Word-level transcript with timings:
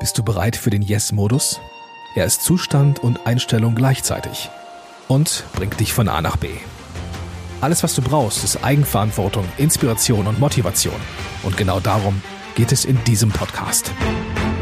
Bist 0.00 0.16
du 0.16 0.22
bereit 0.22 0.54
für 0.54 0.70
den 0.70 0.82
Yes-Modus? 0.82 1.60
Er 2.14 2.24
ist 2.24 2.44
Zustand 2.44 3.00
und 3.00 3.26
Einstellung 3.26 3.74
gleichzeitig 3.74 4.48
und 5.08 5.44
bringt 5.54 5.80
dich 5.80 5.92
von 5.92 6.08
A 6.08 6.20
nach 6.20 6.36
B. 6.36 6.50
Alles, 7.60 7.82
was 7.82 7.96
du 7.96 8.02
brauchst, 8.02 8.44
ist 8.44 8.62
Eigenverantwortung, 8.62 9.44
Inspiration 9.56 10.28
und 10.28 10.38
Motivation. 10.38 10.94
Und 11.42 11.56
genau 11.56 11.80
darum 11.80 12.22
geht 12.54 12.70
es 12.70 12.84
in 12.84 13.02
diesem 13.04 13.30
Podcast. 13.30 13.90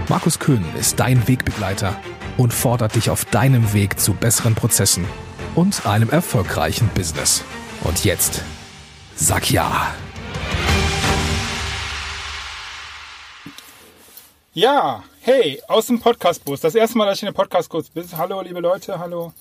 Markus 0.09 0.39
Köhn 0.39 0.65
ist 0.81 1.01
dein 1.01 1.29
Wegbegleiter 1.29 2.01
und 2.39 2.55
fordert 2.55 2.95
dich 2.95 3.11
auf 3.11 3.27
deinem 3.27 3.75
Weg 3.75 4.01
zu 4.01 4.15
besseren 4.15 4.55
Prozessen 4.55 5.05
und 5.55 5.85
einem 5.85 6.09
erfolgreichen 6.09 6.89
Business. 6.95 7.45
Und 7.85 8.07
jetzt, 8.07 8.43
sag 9.17 9.51
ja. 9.51 9.95
Ja, 14.55 15.05
hey, 15.27 15.61
aus 15.67 15.89
dem 15.89 15.99
Podcastbus. 15.99 16.61
Das 16.61 16.77
erste 16.77 16.97
Mal, 16.97 17.07
dass 17.07 17.19
ich 17.19 17.25
in 17.25 17.27
den 17.27 17.35
Podcastbus 17.35 17.91
bin. 17.91 18.07
Hallo, 18.17 18.41
liebe 18.43 18.61
Leute, 18.61 19.01
hallo, 19.01 19.33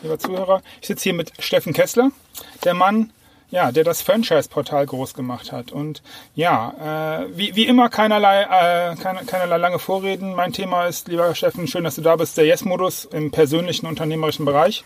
lieber 0.00 0.16
Zuhörer. 0.16 0.62
Ich 0.80 0.86
sitze 0.86 1.02
hier 1.02 1.14
mit 1.14 1.32
Steffen 1.40 1.72
Kessler, 1.72 2.12
der 2.62 2.74
Mann, 2.74 3.12
ja, 3.50 3.72
der 3.72 3.82
das 3.82 4.02
Franchise-Portal 4.02 4.86
groß 4.86 5.14
gemacht 5.14 5.50
hat. 5.50 5.72
Und 5.72 6.00
ja, 6.36 7.24
äh, 7.24 7.36
wie, 7.36 7.56
wie 7.56 7.66
immer 7.66 7.88
keinerlei, 7.88 8.42
äh, 8.42 8.94
keine, 8.94 9.24
keinerlei 9.24 9.56
lange 9.56 9.80
Vorreden. 9.80 10.36
Mein 10.36 10.52
Thema 10.52 10.86
ist, 10.86 11.08
lieber 11.08 11.34
Steffen, 11.34 11.66
schön, 11.66 11.82
dass 11.82 11.96
du 11.96 12.02
da 12.02 12.14
bist, 12.14 12.36
der 12.36 12.46
Yes-Modus 12.46 13.06
im 13.06 13.32
persönlichen 13.32 13.86
unternehmerischen 13.86 14.44
Bereich. 14.44 14.84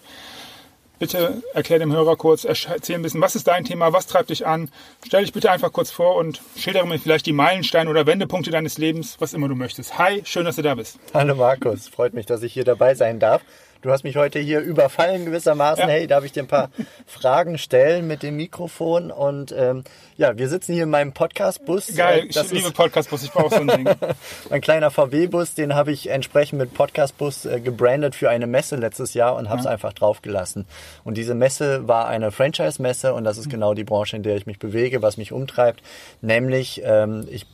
Bitte 0.99 1.43
erklär 1.53 1.79
dem 1.79 1.93
Hörer 1.93 2.17
kurz, 2.17 2.45
erzähl 2.45 2.97
ein 2.97 3.03
bisschen, 3.03 3.21
was 3.21 3.37
ist 3.37 3.47
dein 3.47 3.65
Thema, 3.65 3.93
was 3.93 4.07
treibt 4.07 4.31
dich 4.31 4.47
an? 4.47 4.71
Stell 5.07 5.25
dich 5.25 5.33
bitte 5.35 5.51
einfach 5.51 5.71
kurz 5.71 5.91
vor 5.91 6.17
und 6.17 6.41
schildere 6.57 6.87
mir 6.87 6.99
vielleicht 6.99 7.27
die 7.27 7.35
Meilensteine 7.35 7.91
oder 7.91 8.07
Wendepunkte 8.07 8.51
deines 8.51 8.79
Lebens, 8.79 9.17
was 9.19 9.35
immer 9.35 9.47
du 9.47 9.55
möchtest. 9.55 9.99
Hi, 9.99 10.23
schön, 10.25 10.47
dass 10.47 10.57
du 10.57 10.63
da 10.63 10.75
bist. 10.75 10.99
Hallo 11.13 11.35
Markus, 11.35 11.87
freut 11.87 12.15
mich, 12.15 12.25
dass 12.25 12.43
ich 12.43 12.55
hier 12.55 12.65
dabei 12.65 12.95
sein 12.95 13.21
darf. 13.21 13.43
Du 13.87 13.93
hast 13.93 14.03
mich 14.03 14.17
heute 14.17 14.41
hier 14.41 14.59
überfallen 14.63 15.27
gewissermaßen. 15.27 15.85
Ja. 15.85 15.89
Hey, 15.89 16.09
darf 16.09 16.25
ich 16.25 16.33
dir 16.33 16.43
ein 16.43 16.49
paar 16.49 16.71
Fragen 17.07 17.57
stellen 17.57 18.09
mit 18.09 18.25
dem 18.25 18.35
Mikrofon? 18.35 19.13
Und 19.13 19.55
ähm, 19.57 19.85
ja, 20.17 20.37
wir 20.37 20.49
sitzen 20.49 20.73
hier 20.73 20.83
in 20.83 20.91
meinem 20.91 21.13
Podcast-Bus. 21.13 21.95
Geil, 21.95 22.25
äh, 22.25 22.29
das 22.33 22.47
ich 22.47 22.55
liebe 22.55 22.73
Podcast-Bus, 22.73 23.23
ich 23.23 23.31
brauche 23.31 23.55
so 23.55 23.61
ein 23.61 23.69
Ding. 23.69 23.89
mein 24.51 24.61
kleiner 24.61 24.91
VW-Bus, 24.91 25.55
den 25.55 25.77
habe 25.77 25.93
ich 25.93 26.11
entsprechend 26.11 26.59
mit 26.59 26.75
Podcast-Bus 26.75 27.45
äh, 27.45 27.61
gebrandet 27.61 28.17
für 28.17 28.29
eine 28.29 28.49
Messe 28.49 28.75
letztes 28.75 29.15
Jahr 29.15 29.37
und 29.37 29.51
habe 29.51 29.61
es 29.61 29.67
ja. 29.67 29.71
einfach 29.71 29.93
draufgelassen. 29.93 30.67
Und 31.05 31.17
diese 31.17 31.37
Messe 31.37 31.87
war 31.87 32.09
eine 32.09 32.33
Franchise-Messe 32.33 33.15
und 33.15 33.23
das 33.23 33.39
ist 33.39 33.47
mhm. 33.47 33.51
genau 33.51 33.75
die 33.75 33.85
Branche, 33.85 34.17
in 34.17 34.25
der 34.25 34.35
ich 34.35 34.47
mich 34.47 34.59
bewege, 34.59 35.01
was 35.01 35.17
mich 35.17 35.31
umtreibt. 35.31 35.81
Nämlich, 36.23 36.83
ähm, 36.85 37.29
ich 37.31 37.47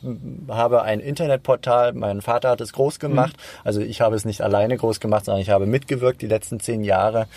habe 0.47 0.81
ein 0.81 0.99
Internetportal, 0.99 1.93
mein 1.93 2.23
Vater 2.23 2.49
hat 2.49 2.61
es 2.61 2.73
groß 2.73 2.99
gemacht. 2.99 3.37
Mhm. 3.37 3.59
Also 3.65 3.81
ich 3.81 4.01
habe 4.01 4.15
es 4.15 4.25
nicht 4.25 4.41
alleine 4.41 4.77
groß 4.77 4.99
gemacht, 4.99 5.25
sondern 5.25 5.39
ich 5.39 5.51
habe 5.51 5.67
mitgewirkt 5.67 6.22
die 6.23 6.27
letzten 6.27 6.59
zehn 6.59 6.83
Jahre, 6.83 7.27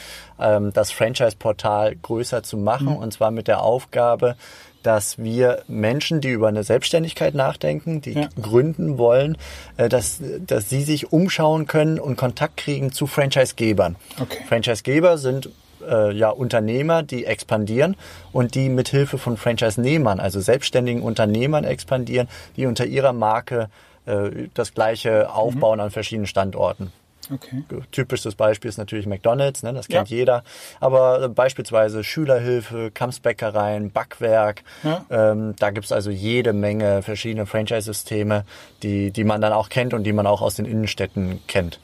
ähm, 0.41 0.73
das 0.73 0.93
Franchise-Portal 0.93 1.97
größer 1.97 2.43
zu 2.43 2.57
machen. 2.57 2.91
Mhm. 2.91 2.97
Und 2.97 3.13
zwar 3.13 3.31
mit 3.31 3.49
der 3.49 3.63
Aufgabe, 3.63 4.37
dass 4.83 5.19
wir 5.19 5.63
Menschen, 5.67 6.21
die 6.21 6.31
über 6.31 6.47
eine 6.47 6.63
Selbstständigkeit 6.63 7.35
nachdenken, 7.35 8.01
die 8.01 8.13
ja. 8.13 8.29
gründen 8.41 8.99
wollen, 8.99 9.37
äh, 9.77 9.89
dass, 9.89 10.21
dass 10.47 10.71
sie 10.71 10.83
sich 10.83 11.13
umschauen 11.13 11.67
können 11.67 11.99
und 11.99 12.17
Kontakt 12.17 12.57
kriegen 12.57 12.93
zu 12.93 13.07
Franchisegebern. 13.07 13.97
Okay. 14.21 14.45
Franchisegeber 14.49 15.19
sind 15.19 15.51
äh, 15.87 16.13
ja 16.13 16.31
Unternehmer, 16.31 17.03
die 17.03 17.25
expandieren 17.25 17.97
und 18.33 18.55
die 18.55 18.69
mit 18.69 18.89
Hilfe 18.89 19.19
von 19.19 19.37
Franchise-Nehmern, 19.37 20.21
also 20.21 20.41
selbstständigen 20.41 21.03
Unternehmern 21.03 21.65
expandieren, 21.65 22.29
die 22.57 22.67
unter 22.67 22.87
ihrer 22.87 23.13
Marke 23.13 23.69
äh, 24.07 24.49
das 24.55 24.73
gleiche 24.73 25.33
aufbauen 25.35 25.79
mhm. 25.79 25.85
an 25.85 25.91
verschiedenen 25.91 26.29
Standorten. 26.29 26.93
Okay. 27.33 27.65
Typisches 27.91 28.35
Beispiel 28.35 28.69
ist 28.69 28.79
natürlich 28.79 29.07
McDonalds, 29.07 29.63
ne, 29.63 29.73
das 29.73 29.89
kennt 29.89 30.11
ja. 30.11 30.17
jeder. 30.17 30.45
Aber 30.81 31.29
beispielsweise 31.29 32.05
Schülerhilfe, 32.05 32.91
Kampfbäckereien, 32.93 33.91
Backwerk. 33.91 34.63
Ja. 34.83 35.05
Ähm, 35.11 35.55
da 35.59 35.71
gibt's 35.71 35.93
also 35.93 36.11
jede 36.11 36.53
Menge 36.53 37.03
verschiedene 37.03 37.47
Franchise-Systeme, 37.47 38.45
die, 38.83 39.11
die 39.11 39.25
man 39.25 39.41
dann 39.41 39.53
auch 39.53 39.69
kennt 39.69 39.95
und 39.95 40.05
die 40.05 40.13
man 40.13 40.27
auch 40.27 40.43
aus 40.43 40.55
den 40.55 40.67
Innenstädten 40.67 41.41
kennt. 41.47 41.81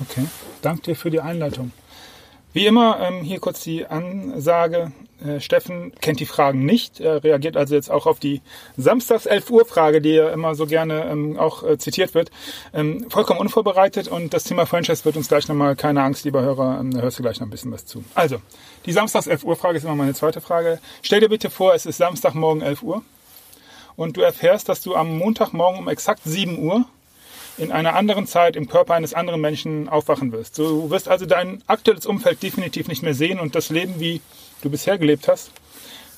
Okay, 0.00 0.26
danke 0.62 0.82
dir 0.82 0.96
für 0.96 1.10
die 1.10 1.20
Einleitung. 1.20 1.72
Wie 2.52 2.66
immer, 2.66 3.00
ähm, 3.00 3.22
hier 3.22 3.40
kurz 3.40 3.62
die 3.62 3.86
Ansage. 3.86 4.92
Äh, 5.24 5.40
Steffen 5.40 5.92
kennt 6.00 6.20
die 6.20 6.26
Fragen 6.26 6.64
nicht, 6.64 7.00
er 7.00 7.24
reagiert 7.24 7.56
also 7.56 7.74
jetzt 7.74 7.90
auch 7.90 8.06
auf 8.06 8.18
die 8.18 8.42
Samstags 8.76 9.26
11 9.26 9.50
Uhr 9.50 9.64
Frage, 9.64 10.00
die 10.00 10.10
ja 10.10 10.28
immer 10.30 10.54
so 10.54 10.66
gerne 10.66 11.04
ähm, 11.04 11.38
auch 11.38 11.62
äh, 11.62 11.78
zitiert 11.78 12.14
wird. 12.14 12.30
Ähm, 12.72 13.06
vollkommen 13.08 13.40
unvorbereitet 13.40 14.08
und 14.08 14.34
das 14.34 14.44
Thema 14.44 14.66
Franchise 14.66 15.04
wird 15.04 15.16
uns 15.16 15.28
gleich 15.28 15.48
nochmal, 15.48 15.76
keine 15.76 16.02
Angst, 16.02 16.24
lieber 16.24 16.42
Hörer, 16.42 16.78
ähm, 16.80 16.92
da 16.92 17.00
hörst 17.00 17.18
du 17.18 17.22
gleich 17.22 17.40
noch 17.40 17.46
ein 17.46 17.50
bisschen 17.50 17.72
was 17.72 17.86
zu. 17.86 18.04
Also, 18.14 18.40
die 18.86 18.92
Samstags 18.92 19.26
11 19.26 19.44
Uhr 19.44 19.56
Frage 19.56 19.78
ist 19.78 19.84
immer 19.84 19.94
meine 19.94 20.14
zweite 20.14 20.40
Frage. 20.40 20.78
Stell 21.02 21.20
dir 21.20 21.28
bitte 21.28 21.50
vor, 21.50 21.74
es 21.74 21.86
ist 21.86 21.96
Samstagmorgen 21.96 22.62
11 22.62 22.82
Uhr 22.82 23.02
und 23.96 24.16
du 24.16 24.20
erfährst, 24.20 24.68
dass 24.68 24.82
du 24.82 24.94
am 24.94 25.16
Montagmorgen 25.16 25.78
um 25.78 25.88
exakt 25.88 26.20
7 26.24 26.58
Uhr 26.58 26.84
in 27.56 27.70
einer 27.72 27.94
anderen 27.94 28.26
Zeit 28.26 28.56
im 28.56 28.68
Körper 28.68 28.94
eines 28.94 29.14
anderen 29.14 29.40
Menschen 29.40 29.88
aufwachen 29.88 30.32
wirst. 30.32 30.58
Du 30.58 30.90
wirst 30.90 31.08
also 31.08 31.24
dein 31.24 31.62
aktuelles 31.66 32.04
Umfeld 32.04 32.42
definitiv 32.42 32.88
nicht 32.88 33.02
mehr 33.02 33.14
sehen 33.14 33.38
und 33.38 33.54
das 33.54 33.70
Leben, 33.70 34.00
wie 34.00 34.20
du 34.64 34.70
bisher 34.70 34.98
gelebt 34.98 35.28
hast, 35.28 35.52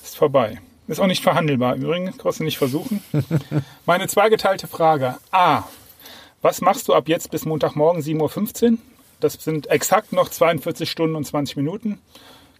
ist 0.03 0.17
vorbei. 0.17 0.59
Ist 0.87 0.99
auch 0.99 1.07
nicht 1.07 1.21
verhandelbar. 1.21 1.75
Übrigens, 1.75 2.17
kannst 2.17 2.39
du 2.39 2.45
nicht 2.45 2.57
versuchen. 2.57 3.03
Meine 3.85 4.07
zweigeteilte 4.07 4.67
Frage. 4.67 5.17
A. 5.31 5.63
Was 6.41 6.61
machst 6.61 6.87
du 6.87 6.93
ab 6.93 7.09
jetzt 7.09 7.29
bis 7.29 7.45
Montagmorgen 7.45 8.01
7.15 8.01 8.71
Uhr? 8.71 8.77
Das 9.19 9.33
sind 9.33 9.67
exakt 9.67 10.13
noch 10.13 10.29
42 10.29 10.89
Stunden 10.89 11.15
und 11.15 11.25
20 11.25 11.57
Minuten. 11.57 11.99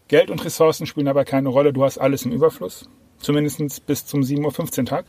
Geld 0.09 0.29
und 0.29 0.43
Ressourcen 0.43 0.87
spielen 0.87 1.05
dabei 1.05 1.23
keine 1.23 1.49
Rolle. 1.49 1.71
Du 1.71 1.85
hast 1.85 1.97
alles 1.97 2.23
im 2.23 2.31
Überfluss. 2.31 2.89
Zumindest 3.19 3.85
bis 3.85 4.05
zum 4.05 4.21
7.15 4.21 4.79
Uhr 4.79 4.85
Tag, 4.85 5.05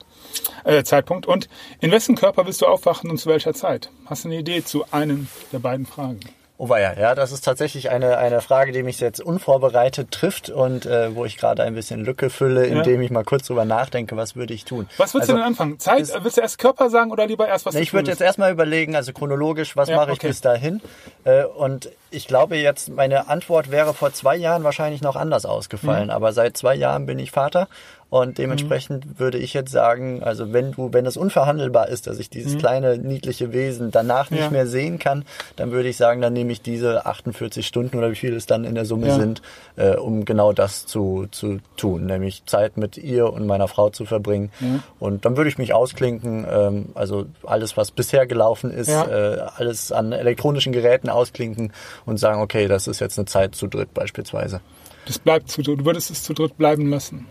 äh, 0.64 0.84
Zeitpunkt. 0.84 1.26
Und 1.26 1.48
in 1.80 1.90
wessen 1.90 2.14
Körper 2.14 2.46
willst 2.46 2.62
du 2.62 2.66
aufwachen 2.66 3.10
und 3.10 3.18
zu 3.18 3.28
welcher 3.28 3.52
Zeit? 3.52 3.90
Hast 4.06 4.24
du 4.24 4.28
eine 4.28 4.38
Idee 4.38 4.64
zu 4.64 4.84
einem 4.92 5.28
der 5.52 5.58
beiden 5.58 5.86
Fragen? 5.86 6.20
Oh 6.60 6.68
weia, 6.68 6.98
ja, 6.98 7.14
das 7.14 7.30
ist 7.30 7.44
tatsächlich 7.44 7.88
eine, 7.88 8.18
eine 8.18 8.40
Frage, 8.40 8.72
die 8.72 8.82
mich 8.82 8.98
jetzt 8.98 9.20
unvorbereitet 9.20 10.10
trifft 10.10 10.50
und 10.50 10.86
äh, 10.86 11.14
wo 11.14 11.24
ich 11.24 11.36
gerade 11.36 11.62
ein 11.62 11.72
bisschen 11.72 12.04
Lücke 12.04 12.30
fülle, 12.30 12.66
indem 12.66 13.00
ja. 13.00 13.04
ich 13.04 13.12
mal 13.12 13.22
kurz 13.22 13.46
drüber 13.46 13.64
nachdenke, 13.64 14.16
was 14.16 14.34
würde 14.34 14.54
ich 14.54 14.64
tun. 14.64 14.88
Was 14.96 15.14
würdest 15.14 15.30
also, 15.30 15.34
du 15.34 15.38
denn 15.38 15.46
anfangen? 15.46 15.78
Zeit? 15.78 16.00
Ist, 16.00 16.24
willst 16.24 16.36
du 16.36 16.40
erst 16.40 16.58
Körper 16.58 16.90
sagen 16.90 17.12
oder 17.12 17.28
lieber 17.28 17.46
erst 17.46 17.64
was 17.64 17.74
ne, 17.74 17.80
Ich 17.80 17.92
würde 17.92 18.10
jetzt 18.10 18.20
erstmal 18.20 18.50
überlegen, 18.50 18.96
also 18.96 19.12
chronologisch, 19.12 19.76
was 19.76 19.88
ja, 19.88 19.94
mache 19.94 20.10
ich 20.10 20.18
okay. 20.18 20.26
bis 20.26 20.40
dahin? 20.40 20.80
Äh, 21.22 21.44
und 21.44 21.90
ich 22.10 22.26
glaube 22.26 22.56
jetzt, 22.56 22.88
meine 22.88 23.28
Antwort 23.28 23.70
wäre 23.70 23.94
vor 23.94 24.12
zwei 24.12 24.34
Jahren 24.34 24.64
wahrscheinlich 24.64 25.00
noch 25.00 25.14
anders 25.14 25.46
ausgefallen, 25.46 26.06
mhm. 26.06 26.10
aber 26.10 26.32
seit 26.32 26.56
zwei 26.56 26.74
Jahren 26.74 27.06
bin 27.06 27.20
ich 27.20 27.30
Vater 27.30 27.68
und 28.10 28.38
dementsprechend 28.38 29.04
mhm. 29.04 29.18
würde 29.18 29.38
ich 29.38 29.52
jetzt 29.52 29.70
sagen, 29.70 30.22
also 30.22 30.52
wenn 30.52 30.72
du, 30.72 30.92
wenn 30.92 31.04
es 31.04 31.18
unverhandelbar 31.18 31.88
ist, 31.88 32.06
dass 32.06 32.18
ich 32.18 32.30
dieses 32.30 32.54
mhm. 32.54 32.58
kleine 32.58 32.96
niedliche 32.96 33.52
Wesen 33.52 33.90
danach 33.90 34.30
nicht 34.30 34.44
ja. 34.44 34.50
mehr 34.50 34.66
sehen 34.66 34.98
kann, 34.98 35.26
dann 35.56 35.72
würde 35.72 35.90
ich 35.90 35.98
sagen, 35.98 36.22
dann 36.22 36.32
nehme 36.32 36.50
ich 36.52 36.62
diese 36.62 37.04
48 37.04 37.66
Stunden 37.66 37.98
oder 37.98 38.10
wie 38.10 38.16
viel 38.16 38.32
es 38.32 38.46
dann 38.46 38.64
in 38.64 38.74
der 38.74 38.86
Summe 38.86 39.08
ja. 39.08 39.16
sind, 39.16 39.42
äh, 39.76 39.96
um 39.96 40.24
genau 40.24 40.54
das 40.54 40.86
zu, 40.86 41.26
zu 41.30 41.58
tun, 41.76 42.06
nämlich 42.06 42.46
Zeit 42.46 42.78
mit 42.78 42.96
ihr 42.96 43.30
und 43.30 43.46
meiner 43.46 43.68
Frau 43.68 43.90
zu 43.90 44.06
verbringen. 44.06 44.50
Ja. 44.60 44.80
Und 44.98 45.26
dann 45.26 45.36
würde 45.36 45.50
ich 45.50 45.58
mich 45.58 45.74
ausklinken, 45.74 46.46
ähm, 46.50 46.86
also 46.94 47.26
alles, 47.44 47.76
was 47.76 47.90
bisher 47.90 48.26
gelaufen 48.26 48.70
ist, 48.70 48.88
äh, 48.88 49.38
alles 49.56 49.92
an 49.92 50.12
elektronischen 50.12 50.72
Geräten 50.72 51.10
ausklinken 51.10 51.74
und 52.06 52.16
sagen, 52.16 52.40
okay, 52.40 52.68
das 52.68 52.86
ist 52.86 53.00
jetzt 53.00 53.18
eine 53.18 53.26
Zeit 53.26 53.54
zu 53.54 53.66
dritt 53.66 53.92
beispielsweise. 53.92 54.62
Das 55.04 55.18
bleibt 55.18 55.50
zu 55.50 55.60
dritt. 55.60 55.80
Du 55.80 55.84
würdest 55.84 56.10
es 56.10 56.22
zu 56.22 56.32
dritt 56.32 56.56
bleiben 56.56 56.88
lassen 56.88 57.26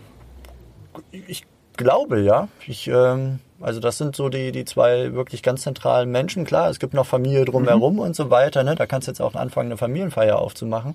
ich 1.10 1.44
glaube, 1.76 2.20
ja. 2.20 2.48
Ich, 2.66 2.88
ähm, 2.88 3.38
also 3.60 3.80
das 3.80 3.98
sind 3.98 4.14
so 4.14 4.28
die, 4.28 4.52
die 4.52 4.64
zwei 4.64 5.14
wirklich 5.14 5.42
ganz 5.42 5.62
zentralen 5.62 6.10
Menschen. 6.10 6.44
Klar, 6.44 6.68
es 6.68 6.78
gibt 6.78 6.94
noch 6.94 7.06
Familie 7.06 7.44
drumherum 7.44 7.94
mhm. 7.94 8.00
und 8.00 8.16
so 8.16 8.30
weiter. 8.30 8.62
Ne? 8.62 8.74
Da 8.74 8.86
kannst 8.86 9.08
du 9.08 9.10
jetzt 9.10 9.20
auch 9.20 9.34
anfangen, 9.34 9.68
eine 9.68 9.76
Familienfeier 9.76 10.38
aufzumachen. 10.38 10.94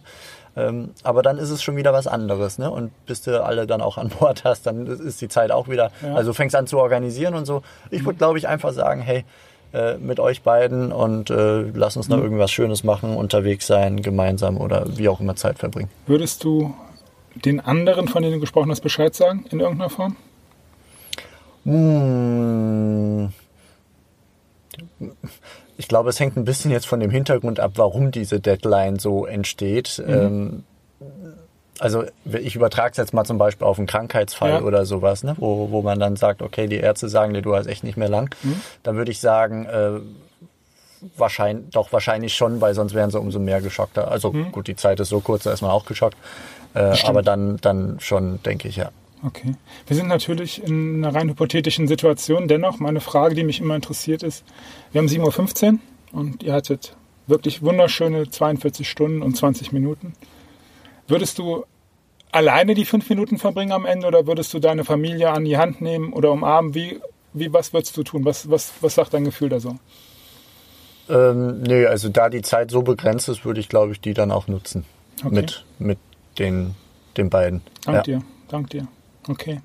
Ähm, 0.55 0.91
aber 1.03 1.23
dann 1.23 1.39
ist 1.39 1.49
es 1.49 1.63
schon 1.63 1.75
wieder 1.75 1.93
was 1.93 2.05
anderes. 2.05 2.59
Ne? 2.59 2.69
Und 2.69 2.91
bis 3.05 3.23
du 3.23 3.43
alle 3.43 3.65
dann 3.65 3.81
auch 3.81 3.97
an 3.97 4.09
Bord 4.19 4.43
hast, 4.43 4.67
dann 4.67 4.85
ist 4.85 5.21
die 5.21 5.29
Zeit 5.29 5.51
auch 5.51 5.67
wieder, 5.67 5.91
ja. 6.01 6.13
also 6.13 6.33
fängst 6.33 6.55
an 6.55 6.67
zu 6.67 6.77
organisieren 6.77 7.33
und 7.33 7.45
so. 7.45 7.63
Ich 7.89 8.01
mhm. 8.01 8.07
würde, 8.07 8.17
glaube 8.19 8.37
ich, 8.37 8.47
einfach 8.47 8.71
sagen, 8.73 9.01
hey, 9.01 9.25
äh, 9.73 9.97
mit 9.97 10.19
euch 10.19 10.43
beiden 10.43 10.91
und 10.91 11.31
äh, 11.31 11.61
lass 11.61 11.97
uns 11.97 12.07
noch 12.07 12.17
mhm. 12.17 12.23
irgendwas 12.23 12.51
Schönes 12.51 12.83
machen, 12.83 13.17
unterwegs 13.17 13.65
sein, 13.65 14.03
gemeinsam 14.03 14.57
oder 14.57 14.85
wie 14.97 15.09
auch 15.09 15.19
immer 15.19 15.35
Zeit 15.35 15.57
verbringen. 15.57 15.89
Würdest 16.05 16.43
du 16.43 16.75
den 17.35 17.59
anderen, 17.59 18.07
von 18.07 18.21
denen 18.21 18.35
du 18.35 18.39
gesprochen 18.39 18.69
hast, 18.71 18.81
Bescheid 18.81 19.13
sagen 19.15 19.45
in 19.49 19.59
irgendeiner 19.59 19.89
Form? 19.89 20.15
Hm. 21.65 23.31
Ich 25.77 25.87
glaube, 25.87 26.09
es 26.09 26.19
hängt 26.19 26.37
ein 26.37 26.45
bisschen 26.45 26.71
jetzt 26.71 26.85
von 26.85 26.99
dem 26.99 27.09
Hintergrund 27.09 27.59
ab, 27.59 27.73
warum 27.75 28.11
diese 28.11 28.39
Deadline 28.39 28.99
so 28.99 29.25
entsteht. 29.25 30.01
Mhm. 30.05 30.13
Ähm, 30.13 30.63
also 31.79 32.03
ich 32.25 32.55
übertrage 32.55 32.91
es 32.91 32.97
jetzt 32.97 33.13
mal 33.13 33.25
zum 33.25 33.37
Beispiel 33.37 33.65
auf 33.65 33.77
einen 33.77 33.87
Krankheitsfall 33.87 34.51
ja. 34.51 34.61
oder 34.61 34.85
sowas, 34.85 35.23
ne? 35.23 35.35
wo, 35.39 35.71
wo 35.71 35.81
man 35.81 35.99
dann 35.99 36.15
sagt, 36.15 36.41
okay, 36.41 36.67
die 36.67 36.77
Ärzte 36.77 37.09
sagen 37.09 37.33
dir, 37.33 37.41
du 37.41 37.55
hast 37.55 37.65
echt 37.65 37.83
nicht 37.83 37.97
mehr 37.97 38.09
lang. 38.09 38.33
Mhm. 38.43 38.61
Dann 38.83 38.95
würde 38.95 39.11
ich 39.11 39.19
sagen, 39.19 39.65
äh, 39.65 39.99
wahrscheinlich, 41.17 41.71
doch 41.71 41.91
wahrscheinlich 41.91 42.33
schon, 42.35 42.61
weil 42.61 42.73
sonst 42.73 42.93
wären 42.93 43.09
sie 43.09 43.19
umso 43.19 43.39
mehr 43.39 43.61
geschockter. 43.61 44.09
Also 44.09 44.31
Mhm. 44.31 44.51
gut, 44.51 44.67
die 44.67 44.75
Zeit 44.75 44.99
ist 44.99 45.09
so 45.09 45.19
kurz, 45.19 45.43
da 45.43 45.51
ist 45.51 45.61
man 45.61 45.71
auch 45.71 45.85
geschockt. 45.85 46.17
Äh, 46.73 46.95
aber 47.03 47.21
dann, 47.21 47.57
dann 47.57 47.99
schon, 47.99 48.41
denke 48.43 48.67
ich, 48.67 48.77
ja. 48.77 48.89
Okay. 49.25 49.55
Wir 49.87 49.95
sind 49.95 50.07
natürlich 50.07 50.61
in 50.61 51.03
einer 51.03 51.15
rein 51.15 51.29
hypothetischen 51.29 51.87
Situation. 51.87 52.47
Dennoch, 52.47 52.79
meine 52.79 52.99
Frage, 52.99 53.35
die 53.35 53.43
mich 53.43 53.61
immer 53.61 53.75
interessiert 53.75 54.21
ist, 54.21 54.43
wir 54.91 54.99
haben 54.99 55.07
7.15 55.07 55.73
Uhr 55.73 55.79
und 56.11 56.43
ihr 56.43 56.53
hattet 56.53 56.95
wirklich 57.25 57.61
wunderschöne 57.61 58.29
42 58.29 58.89
Stunden 58.89 59.21
und 59.21 59.37
20 59.37 59.71
Minuten. 59.71 60.13
Würdest 61.07 61.39
du 61.39 61.65
alleine 62.31 62.73
die 62.73 62.85
fünf 62.85 63.09
Minuten 63.09 63.37
verbringen 63.37 63.71
am 63.71 63.85
Ende 63.85 64.07
oder 64.07 64.27
würdest 64.27 64.53
du 64.53 64.59
deine 64.59 64.83
Familie 64.83 65.31
an 65.31 65.45
die 65.45 65.57
Hand 65.57 65.79
nehmen 65.79 66.11
oder 66.11 66.31
umarmen? 66.31 66.75
Wie, 66.75 66.99
wie 67.31 67.53
was 67.53 67.71
würdest 67.71 67.95
du 67.95 68.03
tun? 68.03 68.25
Was, 68.25 68.49
was, 68.49 68.73
was 68.81 68.95
sagt 68.95 69.13
dein 69.13 69.23
Gefühl 69.23 69.49
da 69.49 69.59
so? 69.61 69.77
Ähm, 71.09 71.61
nee, 71.61 71.85
also 71.85 72.09
da 72.09 72.29
die 72.29 72.41
Zeit 72.41 72.71
so 72.71 72.81
begrenzt 72.81 73.29
ist, 73.29 73.45
würde 73.45 73.59
ich, 73.59 73.69
glaube 73.69 73.93
ich, 73.93 74.01
die 74.01 74.13
dann 74.13 74.31
auch 74.31 74.47
nutzen. 74.47 74.85
Okay. 75.23 75.35
Mit, 75.35 75.65
mit 75.79 75.97
den, 76.39 76.75
den 77.17 77.29
beiden. 77.29 77.61
Dank 77.85 77.95
Ja. 77.97 78.01
dir, 78.03 78.21
dank 78.49 78.69
dir. 78.69 78.87
Okay. 79.27 79.61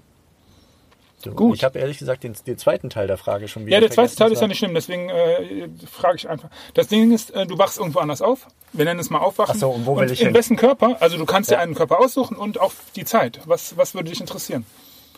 So, 1.24 1.32
Gut. 1.32 1.56
Ich 1.56 1.64
habe 1.64 1.80
ehrlich 1.80 1.98
gesagt 1.98 2.22
den, 2.22 2.34
den 2.46 2.58
zweiten 2.58 2.90
Teil 2.90 3.08
der 3.08 3.16
Frage 3.18 3.48
schon 3.48 3.66
wieder 3.66 3.74
Ja, 3.76 3.80
der 3.80 3.90
zweite. 3.90 4.14
Teil 4.14 4.30
ist 4.30 4.40
ja 4.40 4.46
nicht 4.46 4.58
schlimm, 4.58 4.72
deswegen 4.74 5.08
äh, 5.08 5.68
frage 5.90 6.16
ich 6.16 6.28
einfach. 6.28 6.48
Das 6.74 6.86
Ding 6.86 7.10
ist, 7.12 7.30
äh, 7.32 7.44
du 7.44 7.58
wachst 7.58 7.78
irgendwo 7.78 7.98
anders 7.98 8.22
auf. 8.22 8.46
Wir 8.72 8.84
nennen 8.84 9.00
es 9.00 9.10
mal 9.10 9.18
aufwachen. 9.18 9.54
Ach 9.56 9.60
so, 9.60 9.70
und 9.70 9.84
wo 9.84 9.96
will 9.96 10.08
ich 10.12 10.20
in 10.20 10.28
hin? 10.28 10.34
wessen 10.36 10.56
Körper? 10.56 10.96
Also 11.00 11.18
du 11.18 11.24
kannst 11.26 11.50
dir 11.50 11.54
Ja. 11.56 11.60
einen 11.60 11.74
Körper 11.74 11.98
aussuchen 11.98 12.36
und 12.36 12.60
auch 12.60 12.72
die 12.94 13.04
Zeit. 13.04 13.40
Was, 13.46 13.76
was 13.76 13.94
würde 13.94 14.10
dich 14.10 14.20
interessieren? 14.20 14.64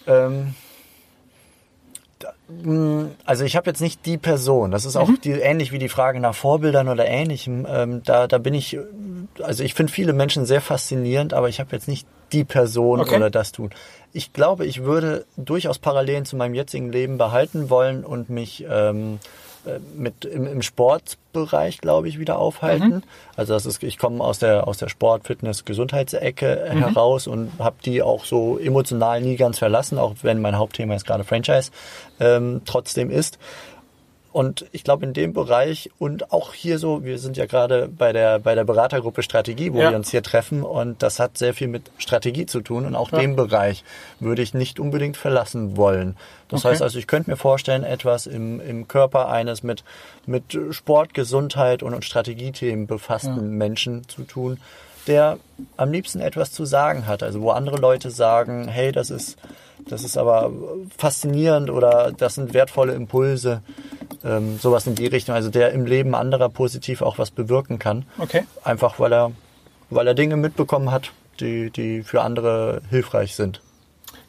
Ähm, 0.06 0.54
da, 2.18 2.32
mh, 2.48 3.10
also 3.26 3.44
ich 3.44 3.56
habe 3.56 3.68
jetzt 3.68 3.80
nicht 3.82 4.06
die 4.06 4.16
Person. 4.16 4.70
Das 4.70 4.86
ist 4.86 4.96
auch 4.96 5.08
Mhm. 5.08 5.20
die, 5.20 5.32
ähnlich 5.32 5.70
wie 5.70 5.78
die 5.78 5.90
Frage 5.90 6.18
nach 6.20 6.34
Vorbildern 6.34 6.88
oder 6.88 7.06
Ähnlichem. 7.06 7.66
Ähm, 7.68 8.02
da, 8.04 8.26
da 8.26 8.38
bin 8.38 8.54
ich, 8.54 8.78
also 9.42 9.62
ich 9.64 9.74
finde 9.74 9.92
viele 9.92 10.12
Menschen 10.12 10.46
sehr 10.46 10.60
faszinierend, 10.60 11.34
aber 11.34 11.48
ich 11.48 11.60
habe 11.60 11.70
jetzt 11.72 11.88
nicht 11.88 12.06
die 12.32 12.44
Person 12.44 13.00
Okay. 13.00 13.16
oder 13.16 13.30
das 13.30 13.52
tun. 13.52 13.70
Ich 14.12 14.32
glaube, 14.32 14.66
ich 14.66 14.82
würde 14.84 15.24
durchaus 15.36 15.78
Parallelen 15.78 16.24
zu 16.24 16.36
meinem 16.36 16.54
jetzigen 16.54 16.90
Leben 16.92 17.18
behalten 17.18 17.70
wollen 17.70 18.04
und 18.04 18.28
mich 18.30 18.64
ähm, 18.68 19.18
äh, 19.66 19.78
mit 19.96 20.24
im, 20.24 20.46
im 20.46 20.62
Sportbereich, 20.62 21.78
glaube 21.80 22.08
ich, 22.08 22.18
wieder 22.18 22.38
aufhalten. 22.38 22.88
Mhm. 22.96 23.02
Also 23.36 23.52
das 23.54 23.66
ist, 23.66 23.82
ich 23.82 23.98
komme 23.98 24.22
aus 24.22 24.38
der 24.38 24.66
aus 24.68 24.78
der 24.78 24.88
Sport, 24.88 25.26
Fitness, 25.26 25.64
Gesundheitsecke 25.64 26.70
Mhm. 26.72 26.78
heraus 26.78 27.26
und 27.26 27.50
habe 27.58 27.76
die 27.84 28.02
auch 28.02 28.24
so 28.24 28.58
emotional 28.58 29.20
nie 29.20 29.36
ganz 29.36 29.58
verlassen, 29.58 29.98
auch 29.98 30.14
wenn 30.22 30.40
mein 30.40 30.56
Hauptthema 30.58 30.92
jetzt 30.94 31.06
gerade 31.06 31.24
Franchise 31.24 31.70
ähm, 32.20 32.62
trotzdem 32.64 33.10
ist. 33.10 33.38
Und 34.32 34.66
ich 34.70 34.84
glaube, 34.84 35.04
in 35.04 35.12
dem 35.12 35.32
Bereich 35.32 35.90
und 35.98 36.32
auch 36.32 36.54
hier 36.54 36.78
so, 36.78 37.02
wir 37.02 37.18
sind 37.18 37.36
ja 37.36 37.46
gerade 37.46 37.88
bei 37.88 38.12
der, 38.12 38.38
bei 38.38 38.54
der 38.54 38.62
Beratergruppe 38.62 39.24
Strategie, 39.24 39.72
wo 39.72 39.80
Ja. 39.80 39.90
wir 39.90 39.96
uns 39.96 40.10
hier 40.12 40.22
treffen 40.22 40.62
und 40.62 41.02
das 41.02 41.18
hat 41.18 41.36
sehr 41.36 41.52
viel 41.52 41.66
mit 41.66 41.90
Strategie 41.98 42.46
zu 42.46 42.60
tun 42.60 42.86
und 42.86 42.94
auch 42.94 43.10
Ja. 43.10 43.18
den 43.18 43.34
Bereich 43.34 43.82
würde 44.20 44.42
ich 44.42 44.54
nicht 44.54 44.78
unbedingt 44.78 45.16
verlassen 45.16 45.76
wollen. 45.76 46.16
Das 46.48 46.60
Okay. 46.60 46.68
heißt 46.74 46.82
also, 46.82 46.98
ich 47.00 47.08
könnte 47.08 47.28
mir 47.30 47.36
vorstellen, 47.36 47.82
etwas 47.82 48.28
im, 48.28 48.60
im 48.60 48.86
Körper 48.86 49.28
eines 49.28 49.64
mit, 49.64 49.82
mit 50.26 50.56
Sport, 50.70 51.12
Gesundheit 51.12 51.82
und, 51.82 51.92
und 51.94 52.04
Strategiethemen 52.04 52.86
befassten 52.86 53.34
Ja. 53.36 53.42
Menschen 53.42 54.06
zu 54.08 54.22
tun, 54.22 54.60
der 55.08 55.38
am 55.76 55.90
liebsten 55.90 56.20
etwas 56.20 56.52
zu 56.52 56.64
sagen 56.66 57.06
hat. 57.08 57.24
Also 57.24 57.40
wo 57.42 57.50
andere 57.50 57.78
Leute 57.78 58.10
sagen, 58.10 58.68
hey, 58.68 58.92
das 58.92 59.10
ist, 59.10 59.38
das 59.88 60.04
ist 60.04 60.16
aber 60.16 60.52
faszinierend 60.96 61.70
oder 61.70 62.12
das 62.12 62.34
sind 62.36 62.52
wertvolle 62.54 62.92
Impulse, 62.92 63.62
ähm, 64.24 64.58
sowas 64.58 64.86
in 64.86 64.94
die 64.94 65.06
Richtung. 65.06 65.34
Also 65.34 65.50
der 65.50 65.72
im 65.72 65.86
Leben 65.86 66.14
anderer 66.14 66.48
positiv 66.48 67.02
auch 67.02 67.18
was 67.18 67.30
bewirken 67.30 67.78
kann. 67.78 68.04
Okay. 68.18 68.44
Einfach 68.62 68.98
weil 68.98 69.12
er, 69.12 69.32
weil 69.90 70.06
er 70.06 70.14
Dinge 70.14 70.36
mitbekommen 70.36 70.90
hat, 70.90 71.12
die, 71.40 71.70
die 71.70 72.02
für 72.02 72.22
andere 72.22 72.82
hilfreich 72.90 73.34
sind. 73.34 73.60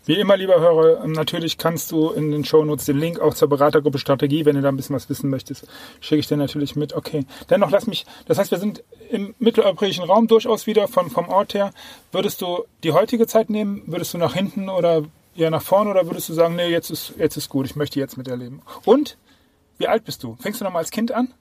Wie 0.06 0.20
immer, 0.20 0.36
lieber 0.36 0.60
Hörer, 0.60 1.06
natürlich 1.06 1.60
kannst 1.60 1.92
du 1.92 2.10
in 2.10 2.32
den 2.32 2.44
Shownotes 2.44 2.86
den 2.86 2.98
Link 2.98 3.20
auch 3.20 3.36
zur 3.36 3.48
Beratergruppe 3.50 4.00
Strategie, 4.00 4.46
wenn 4.46 4.56
du 4.56 4.62
da 4.62 4.70
ein 4.70 4.76
bisschen 4.76 4.96
was 4.96 5.08
wissen 5.10 5.30
möchtest, 5.30 5.68
schicke 6.00 6.20
ich 6.20 6.28
dir 6.28 6.38
natürlich 6.38 6.76
mit. 6.76 6.94
Okay. 6.94 7.26
Dennoch 7.52 7.70
lass 7.70 7.86
mich, 7.86 8.08
das 8.26 8.40
heißt, 8.40 8.50
wir 8.50 8.58
sind 8.58 8.84
im 9.12 9.36
mitteleuropäischen 9.38 10.04
Raum 10.04 10.28
durchaus 10.28 10.66
wieder 10.66 10.88
von, 10.88 11.12
vom 11.12 11.30
Ort 11.30 11.54
her. 11.54 11.72
Würdest 12.12 12.42
du 12.42 12.64
die 12.84 12.94
heutige 12.94 13.28
Zeit 13.28 13.52
nehmen? 13.52 13.84
Würdest 13.86 14.16
du 14.16 14.18
nach 14.18 14.34
hinten 14.34 14.70
oder 14.70 15.04
eher 15.36 15.52
nach 15.52 15.62
vorne 15.62 15.92
oder 15.92 16.08
würdest 16.08 16.30
du 16.30 16.34
sagen, 16.34 16.56
nee, 16.56 16.70
jetzt 16.70 16.90
ist, 16.90 17.14
jetzt 17.20 17.38
ist 17.38 17.50
gut, 17.50 17.68
ich 17.68 17.76
möchte 17.76 18.00
jetzt 18.00 18.18
miterleben? 18.18 18.64
Und 18.86 19.18
wie 19.78 19.88
alt 19.88 20.04
bist 20.04 20.24
du? 20.24 20.36
Fängst 20.40 20.60
du 20.62 20.66
noch 20.66 20.72
mal 20.72 20.80
als 20.80 20.92
Kind 20.92 21.12
an? 21.12 21.34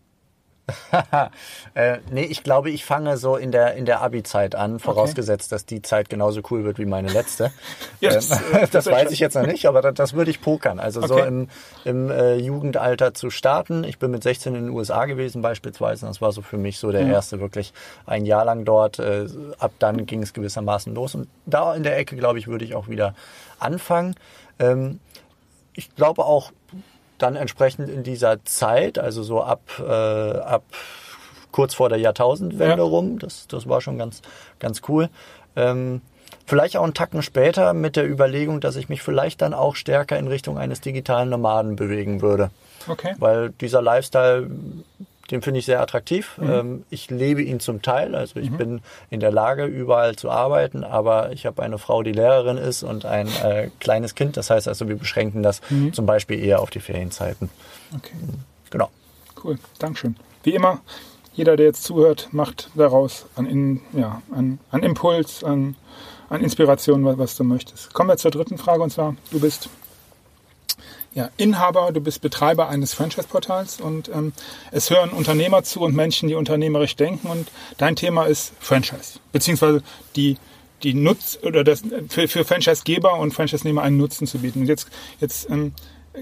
Äh, 1.74 1.98
nee, 2.10 2.24
ich 2.24 2.42
glaube, 2.42 2.70
ich 2.70 2.84
fange 2.84 3.16
so 3.16 3.36
in 3.36 3.50
der, 3.52 3.74
in 3.74 3.86
der 3.86 4.02
Abi-Zeit 4.02 4.54
an, 4.54 4.78
vorausgesetzt, 4.80 5.52
dass 5.52 5.64
die 5.66 5.82
Zeit 5.82 6.08
genauso 6.08 6.42
cool 6.50 6.64
wird 6.64 6.78
wie 6.78 6.84
meine 6.84 7.08
letzte. 7.08 7.50
Ja, 8.00 8.10
das, 8.10 8.30
Ähm, 8.30 8.38
äh, 8.54 8.66
das 8.70 8.86
weiß 8.86 9.10
ich 9.12 9.18
jetzt 9.20 9.34
noch 9.34 9.46
nicht, 9.46 9.66
aber 9.66 9.82
das, 9.82 9.94
das 9.94 10.12
würde 10.14 10.30
ich 10.30 10.40
pokern. 10.40 10.80
Also 10.80 11.00
so 11.06 11.14
Okay. 11.16 11.28
im, 11.28 11.48
im 11.84 12.10
äh, 12.10 12.36
Jugendalter 12.36 13.14
zu 13.14 13.30
starten. 13.30 13.84
Ich 13.84 13.98
bin 13.98 14.10
mit 14.10 14.22
16 14.22 14.54
in 14.54 14.66
den 14.66 14.70
USA 14.70 15.04
gewesen 15.06 15.42
beispielsweise. 15.42 16.06
Das 16.06 16.20
war 16.20 16.32
so 16.32 16.40
für 16.42 16.56
mich 16.58 16.78
so 16.78 16.90
der 16.92 17.06
erste 17.06 17.40
wirklich 17.40 17.72
ein 18.06 18.24
Jahr 18.24 18.44
lang 18.44 18.64
dort. 18.64 18.98
Äh, 18.98 19.26
ab 19.58 19.72
dann 19.80 20.06
ging 20.06 20.22
es 20.22 20.32
gewissermaßen 20.32 20.94
los. 20.94 21.14
Und 21.14 21.28
da 21.46 21.74
in 21.74 21.82
der 21.82 21.96
Ecke, 21.98 22.16
glaube 22.16 22.38
ich, 22.38 22.46
würde 22.48 22.64
ich 22.64 22.74
auch 22.74 22.88
wieder 22.88 23.14
anfangen. 23.58 24.14
Ähm, 24.58 25.00
ich 25.74 25.94
glaube 25.94 26.24
auch 26.24 26.52
dann 27.22 27.36
entsprechend 27.36 27.88
in 27.88 28.02
dieser 28.02 28.44
Zeit, 28.44 28.98
also 28.98 29.22
so 29.22 29.42
ab, 29.42 29.60
äh, 29.78 29.82
ab 29.82 30.62
kurz 31.52 31.74
vor 31.74 31.88
der 31.88 31.98
Jahrtausendwende 31.98 32.76
Ja. 32.76 32.82
rum, 32.82 33.18
das, 33.18 33.46
das 33.48 33.68
war 33.68 33.80
schon 33.80 33.98
ganz, 33.98 34.22
ganz 34.58 34.82
cool. 34.88 35.08
Ähm, 35.56 36.00
vielleicht 36.46 36.76
auch 36.76 36.84
einen 36.84 36.94
Tacken 36.94 37.22
später 37.22 37.72
mit 37.72 37.96
der 37.96 38.08
Überlegung, 38.08 38.60
dass 38.60 38.76
ich 38.76 38.88
mich 38.88 39.02
vielleicht 39.02 39.42
dann 39.42 39.54
auch 39.54 39.74
stärker 39.76 40.18
in 40.18 40.28
Richtung 40.28 40.58
eines 40.58 40.80
digitalen 40.80 41.28
Nomaden 41.28 41.76
bewegen 41.76 42.22
würde. 42.22 42.50
Okay. 42.88 43.14
Weil 43.18 43.50
dieser 43.50 43.82
Lifestyle, 43.82 44.48
den 45.30 45.42
finde 45.42 45.60
ich 45.60 45.66
sehr 45.66 45.80
attraktiv. 45.80 46.36
Mhm. 46.38 46.50
Ähm, 46.50 46.84
ich 46.90 47.10
lebe 47.10 47.42
ihn 47.42 47.60
zum 47.60 47.82
Teil, 47.82 48.14
also 48.14 48.40
ich 48.40 48.50
bin 48.50 48.80
in 49.10 49.20
der 49.20 49.30
Lage, 49.30 49.64
überall 49.64 50.16
zu 50.16 50.30
arbeiten, 50.30 50.84
aber 50.84 51.32
ich 51.32 51.46
habe 51.46 51.62
eine 51.62 51.78
Frau, 51.78 52.02
die 52.02 52.12
Lehrerin 52.12 52.56
ist 52.56 52.82
und 52.82 53.04
ein 53.04 53.28
äh, 53.42 53.70
kleines 53.80 54.14
Kind. 54.14 54.36
Das 54.36 54.50
heißt 54.50 54.68
also, 54.68 54.88
wir 54.88 54.96
beschränken 54.96 55.42
das 55.42 55.60
Mhm. 55.70 55.92
zum 55.92 56.06
Beispiel 56.06 56.42
eher 56.42 56.60
auf 56.60 56.70
die 56.70 56.80
Ferienzeiten. 56.80 57.50
Okay. 57.94 58.14
Genau. 58.70 58.90
Cool, 59.42 59.58
Dankeschön. 59.78 60.16
Wie 60.42 60.54
immer, 60.54 60.80
jeder, 61.34 61.56
der 61.56 61.66
jetzt 61.66 61.84
zuhört, 61.84 62.28
macht 62.32 62.70
daraus 62.74 63.26
an, 63.36 63.46
in, 63.46 63.80
ja, 63.92 64.20
an, 64.30 64.58
an 64.70 64.82
Impuls, 64.82 65.44
an, 65.44 65.76
an 66.28 66.42
Inspiration, 66.42 67.04
was, 67.04 67.18
was 67.18 67.36
du 67.36 67.44
möchtest. 67.44 67.92
Kommen 67.94 68.10
wir 68.10 68.16
zur 68.16 68.30
dritten 68.30 68.58
Frage 68.58 68.82
und 68.82 68.90
zwar, 68.90 69.14
du 69.30 69.40
bist 69.40 69.68
ja, 71.14 71.30
Inhaber, 71.36 71.92
du 71.92 72.00
bist 72.00 72.20
Betreiber 72.20 72.68
eines 72.68 72.94
Franchise-Portals 72.94 73.80
und 73.80 74.08
ähm, 74.08 74.32
es 74.70 74.90
hören 74.90 75.10
Unternehmer 75.10 75.62
zu 75.62 75.80
und 75.80 75.94
Menschen, 75.94 76.28
die 76.28 76.34
unternehmerisch 76.34 76.96
denken 76.96 77.28
und 77.28 77.48
dein 77.78 77.96
Thema 77.96 78.24
ist 78.24 78.52
Franchise, 78.60 79.18
beziehungsweise 79.32 79.82
die 80.16 80.36
die 80.82 80.94
Nutz 80.94 81.38
oder 81.42 81.64
das 81.64 81.82
für, 82.08 82.28
für 82.28 82.44
Franchise-Geber 82.44 83.18
und 83.18 83.34
Franchise-Nehmer 83.34 83.82
einen 83.82 83.98
Nutzen 83.98 84.26
zu 84.26 84.38
bieten. 84.38 84.60
Und 84.60 84.66
jetzt 84.66 84.88
jetzt 85.20 85.50
ähm, 85.50 85.74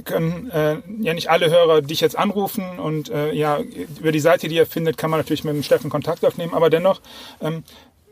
können 0.05 0.51
äh, 0.51 0.77
ja 1.01 1.15
nicht 1.15 1.31
alle 1.31 1.51
Hörer 1.51 1.81
dich 1.81 2.01
jetzt 2.01 2.17
anrufen 2.19 2.79
und 2.79 3.09
äh, 3.11 3.33
ja 3.33 3.59
über 3.59 4.13
die 4.13 4.21
Seite, 4.21 4.49
die 4.49 4.57
ihr 4.57 4.67
findet, 4.67 4.99
kann 4.99 5.11
man 5.11 5.21
natürlich 5.21 5.45
mit 5.45 5.55
dem 5.55 5.63
Steffen 5.63 5.91
Kontakt 5.91 6.25
aufnehmen, 6.25 6.55
aber 6.55 6.69
dennoch 6.71 7.01
ähm, 7.41 7.65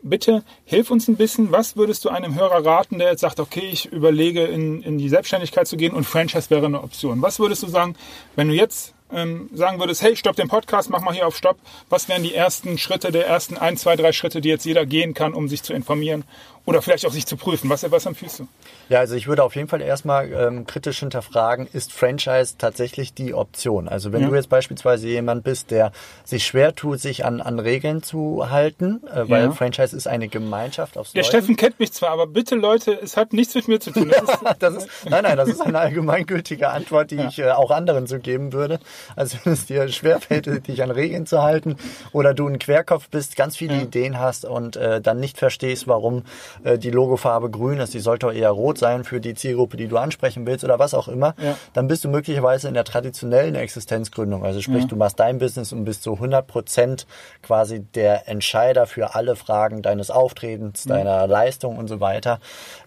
bitte 0.03 0.43
hilf 0.65 0.91
uns 0.91 1.07
ein 1.07 1.15
bisschen. 1.15 1.51
Was 1.51 1.75
würdest 1.75 2.05
du 2.05 2.09
einem 2.09 2.35
Hörer 2.35 2.65
raten, 2.65 2.99
der 2.99 3.11
jetzt 3.11 3.21
sagt, 3.21 3.39
okay, 3.39 3.67
ich 3.71 3.91
überlege 3.91 4.43
in, 4.43 4.81
in 4.81 4.97
die 4.97 5.09
Selbstständigkeit 5.09 5.67
zu 5.67 5.77
gehen 5.77 5.93
und 5.93 6.05
Franchise 6.05 6.49
wäre 6.49 6.65
eine 6.65 6.81
Option? 6.81 7.21
Was 7.21 7.39
würdest 7.39 7.63
du 7.63 7.67
sagen, 7.67 7.95
wenn 8.35 8.47
du 8.47 8.53
jetzt 8.53 8.93
ähm, 9.11 9.49
sagen 9.53 9.79
würdest, 9.79 10.01
hey, 10.01 10.15
stopp 10.15 10.35
den 10.35 10.49
Podcast, 10.49 10.89
mach 10.89 11.01
mal 11.01 11.13
hier 11.13 11.27
auf 11.27 11.37
Stopp. 11.37 11.57
Was 11.89 12.09
wären 12.09 12.23
die 12.23 12.33
ersten 12.33 12.77
Schritte, 12.77 13.11
der 13.11 13.25
ersten 13.25 13.57
ein, 13.57 13.77
zwei, 13.77 13.95
drei 13.95 14.11
Schritte, 14.11 14.41
die 14.41 14.49
jetzt 14.49 14.65
jeder 14.65 14.85
gehen 14.85 15.13
kann, 15.13 15.33
um 15.33 15.47
sich 15.47 15.63
zu 15.63 15.73
informieren 15.73 16.25
oder 16.67 16.81
vielleicht 16.83 17.05
auch 17.07 17.11
sich 17.11 17.25
zu 17.25 17.37
prüfen? 17.37 17.69
Was, 17.71 17.89
was 17.89 18.05
empfiehlst 18.05 18.39
du? 18.39 18.47
Ja, 18.89 18.99
also 18.99 19.15
ich 19.15 19.27
würde 19.27 19.43
auf 19.43 19.55
jeden 19.55 19.67
Fall 19.69 19.81
erstmal 19.81 20.31
ähm, 20.31 20.67
kritisch 20.67 20.99
hinterfragen, 20.99 21.67
ist 21.71 21.91
Franchise 21.91 22.55
tatsächlich 22.57 23.13
die 23.13 23.33
Option? 23.33 23.87
Also 23.87 24.11
wenn 24.13 24.21
Ja. 24.21 24.29
du 24.29 24.35
jetzt 24.35 24.49
beispielsweise 24.49 25.07
jemand 25.07 25.43
bist, 25.43 25.71
der 25.71 25.91
sich 26.23 26.45
schwer 26.45 26.75
tut, 26.75 26.99
sich 26.99 27.25
an, 27.25 27.41
an 27.41 27.59
Regeln 27.59 28.03
zu 28.03 28.49
halten, 28.51 29.01
äh, 29.07 29.27
weil 29.29 29.45
Ja. 29.45 29.51
Franchise 29.51 29.95
ist 29.95 30.07
eine 30.07 30.27
Gemeinschaft 30.27 30.97
aufs 30.97 31.13
Der 31.13 31.23
Neue. 31.23 31.29
Steffen 31.29 31.55
kennt 31.55 31.79
mich 31.79 31.93
zwar, 31.93 32.09
aber 32.11 32.27
bitte 32.27 32.55
Leute, 32.55 32.91
es 33.01 33.17
hat 33.17 33.33
nichts 33.33 33.55
mit 33.55 33.67
mir 33.67 33.79
zu 33.79 33.91
tun. 33.91 34.09
Das 34.09 34.21
ist, 34.21 34.37
Das 34.59 34.75
ist, 34.75 34.89
nein, 35.09 35.23
nein, 35.23 35.37
das 35.37 35.49
ist 35.49 35.61
eine 35.61 35.79
allgemeingültige 35.79 36.69
Antwort, 36.69 37.11
die 37.11 37.21
ich 37.21 37.39
äh, 37.39 37.51
auch 37.51 37.71
anderen 37.71 38.07
so 38.07 38.19
geben 38.19 38.51
würde. 38.53 38.79
Also 39.15 39.37
wenn 39.43 39.53
es 39.53 39.65
dir 39.67 39.87
schwerfällt, 39.87 40.45
dich 40.67 40.83
an 40.83 40.91
Regeln 40.91 41.25
zu 41.25 41.41
halten 41.43 41.77
oder 42.11 42.33
du 42.33 42.45
ein 42.47 42.59
Querkopf 42.59 43.09
bist, 43.09 43.35
ganz 43.37 43.55
viele 43.55 43.75
Ja. 43.75 43.81
Ideen 43.83 44.19
hast 44.19 44.43
und 44.45 44.75
äh, 44.75 44.99
dann 44.99 45.19
nicht 45.21 45.37
verstehst, 45.37 45.87
warum 45.87 46.23
äh, 46.63 46.77
die 46.77 46.91
Logofarbe 46.91 47.49
grün 47.49 47.79
ist, 47.79 47.93
die 47.93 47.99
sollte 47.99 48.31
eher 48.31 48.49
rot 48.51 48.77
sein 48.77 49.03
für 49.03 49.19
die 49.19 49.33
Zielgruppe, 49.33 49.77
die 49.77 49.87
du 49.87 49.97
ansprechen 49.97 50.45
willst 50.45 50.63
oder 50.63 50.79
was 50.79 50.93
auch 50.93 51.07
immer, 51.07 51.35
Ja. 51.41 51.57
dann 51.73 51.87
bist 51.87 52.03
du 52.03 52.09
möglicherweise 52.09 52.67
in 52.67 52.73
der 52.73 52.83
traditionellen 52.83 53.55
Existenzgründung. 53.55 54.43
Also 54.45 54.61
sprich, 54.61 54.83
Ja. 54.83 54.87
du 54.87 54.95
machst 54.95 55.19
dein 55.19 55.37
Business 55.39 55.71
und 55.73 55.85
bist 55.85 56.03
zu 56.03 56.19
100 56.19 56.47
Prozent 56.47 57.07
quasi 57.41 57.81
der 57.81 58.27
Entscheider 58.27 58.87
für 58.87 59.15
alle 59.15 59.35
Fragen 59.35 59.81
deines 59.81 60.09
Auftretens, 60.11 60.83
deiner 60.83 61.27
Leistung 61.27 61.77
und 61.77 61.87
so 61.87 61.99
weiter. 61.99 62.39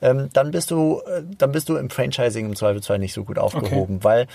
Ähm, 0.02 0.28
dann 0.32 0.50
bist 0.50 0.70
du, 0.70 1.00
äh, 1.06 1.22
dann 1.38 1.52
bist 1.52 1.68
du 1.68 1.76
im 1.76 1.90
Franchising 1.90 2.46
im 2.46 2.56
Zweifelsfall 2.56 2.98
nicht 2.98 3.12
so 3.12 3.24
gut 3.24 3.38
aufgehoben, 3.38 4.02
weil 4.02 4.26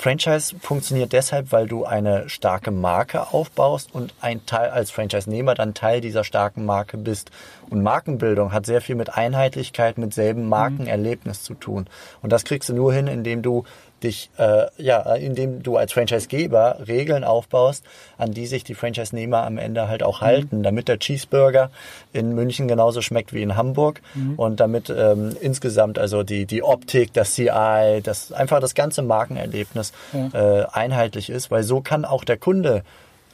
Franchise 0.00 0.54
funktioniert 0.60 1.12
deshalb, 1.12 1.50
weil 1.50 1.66
du 1.66 1.84
eine 1.84 2.28
starke 2.28 2.70
Marke 2.70 3.32
aufbaust 3.32 3.92
und 3.92 4.14
ein 4.20 4.46
Teil 4.46 4.70
als 4.70 4.92
Franchise-Nehmer 4.92 5.56
dann 5.56 5.74
Teil 5.74 6.00
dieser 6.00 6.22
starken 6.22 6.64
Marke 6.64 6.96
bist. 6.96 7.32
Und 7.68 7.82
Markenbildung 7.82 8.52
hat 8.52 8.64
sehr 8.64 8.80
viel 8.80 8.94
mit 8.94 9.16
Einheitlichkeit, 9.16 9.98
mit 9.98 10.14
selben 10.14 10.48
Markenerlebnis 10.48 11.42
zu 11.42 11.54
tun. 11.54 11.88
Und 12.22 12.30
das 12.32 12.44
kriegst 12.44 12.68
du 12.68 12.74
nur 12.74 12.92
hin, 12.92 13.08
indem 13.08 13.42
du 13.42 13.64
dich, 14.02 14.30
äh, 14.38 14.66
ja, 14.76 15.00
indem 15.14 15.62
du 15.62 15.76
als 15.76 15.92
Franchise-Geber 15.92 16.78
Regeln 16.86 17.24
aufbaust, 17.24 17.84
an 18.16 18.32
die 18.32 18.46
sich 18.46 18.64
die 18.64 18.74
Franchise-Nehmer 18.74 19.44
am 19.44 19.58
Ende 19.58 19.88
halt 19.88 20.02
auch 20.02 20.20
halten, 20.20 20.62
damit 20.62 20.88
der 20.88 20.98
Cheeseburger 20.98 21.70
in 22.12 22.34
München 22.34 22.68
genauso 22.68 23.02
schmeckt 23.02 23.32
wie 23.32 23.42
in 23.42 23.56
Hamburg 23.56 24.00
und 24.36 24.60
damit 24.60 24.90
ähm, 24.90 25.36
insgesamt 25.40 25.98
also 25.98 26.22
die, 26.22 26.46
die 26.46 26.62
Optik, 26.62 27.12
das 27.12 27.34
CI, 27.34 28.00
das 28.02 28.32
einfach 28.32 28.60
das 28.60 28.74
ganze 28.74 29.02
Markenerlebnis 29.02 29.92
äh, 30.32 30.64
einheitlich 30.72 31.30
ist, 31.30 31.50
weil 31.50 31.62
so 31.62 31.80
kann 31.80 32.04
auch 32.04 32.24
der 32.24 32.36
Kunde 32.36 32.82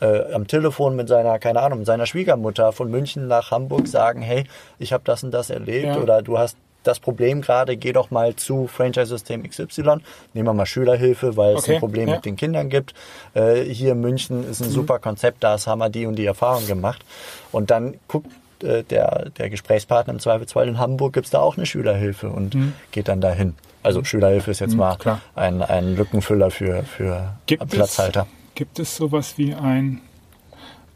äh, 0.01 0.33
am 0.33 0.47
Telefon 0.47 0.97
mit 0.97 1.09
seiner, 1.09 1.39
keine 1.39 1.61
Ahnung, 1.61 1.85
seiner 1.85 2.07
Schwiegermutter 2.07 2.73
von 2.73 2.91
München 2.91 3.29
nach 3.29 3.51
Hamburg 3.51 3.87
sagen, 3.87 4.23
hey, 4.23 4.45
ich 4.79 4.93
habe 4.93 5.05
das 5.05 5.23
und 5.23 5.31
das 5.31 5.51
erlebt 5.51 5.87
Ja. 5.87 5.99
oder 5.99 6.21
du 6.23 6.37
hast 6.39 6.57
das 6.87 7.01
Problem 7.01 7.41
gerade, 7.41 7.77
geh 7.77 7.93
doch 7.93 8.11
mal 8.11 8.37
zu 8.37 8.67
Franchise-System 8.67 9.49
XY. 9.49 9.97
Nehmen 10.33 10.49
wir 10.49 10.55
mal 10.55 10.67
Schülerhilfe, 10.67 11.37
weil 11.37 11.57
es 11.57 11.65
Okay, 11.65 11.75
ein 11.75 11.81
Problem 11.81 12.09
ja. 12.09 12.17
mit 12.17 12.25
den 12.25 12.37
Kindern 12.37 12.69
gibt. 12.69 12.95
Äh, 13.35 13.63
hier 13.63 13.93
in 13.93 14.01
München 14.01 14.49
ist 14.49 14.63
ein 14.63 14.71
super 14.71 14.99
Konzept, 14.99 15.43
da 15.43 15.57
haben 15.67 15.79
wir 15.79 15.89
die 15.89 16.07
und 16.07 16.17
die 16.17 16.27
Erfahrung 16.27 16.67
gemacht. 16.67 17.05
Und 17.53 17.71
dann 17.71 17.95
guckt 18.09 18.29
äh, 18.63 18.83
der, 18.85 19.31
der 19.31 19.51
Gesprächspartner 19.51 20.13
im 20.13 20.21
Zweifelsfall 20.21 20.69
in 20.69 20.79
Hamburg, 20.79 21.15
gibt's 21.15 21.31
da 21.31 21.41
auch 21.41 21.57
eine 21.57 21.67
Schülerhilfe 21.67 22.29
und 22.29 22.57
geht 22.91 23.09
dann 23.09 23.21
dahin. 23.21 23.55
Also 23.83 24.03
Schülerhilfe 24.03 24.51
ist 24.51 24.61
jetzt 24.61 24.77
mal 24.77 24.97
klar. 24.97 25.21
ein, 25.35 25.61
ein 25.63 25.95
Lückenfüller 25.95 26.51
für, 26.51 26.85
für 26.85 27.35
Gibt 27.47 27.69
Platzhalter. 27.69 28.27
Es, 28.49 28.55
gibt 28.55 28.79
es 28.79 28.97
sowas 28.97 29.35
wie 29.37 29.55
ein, 29.55 30.01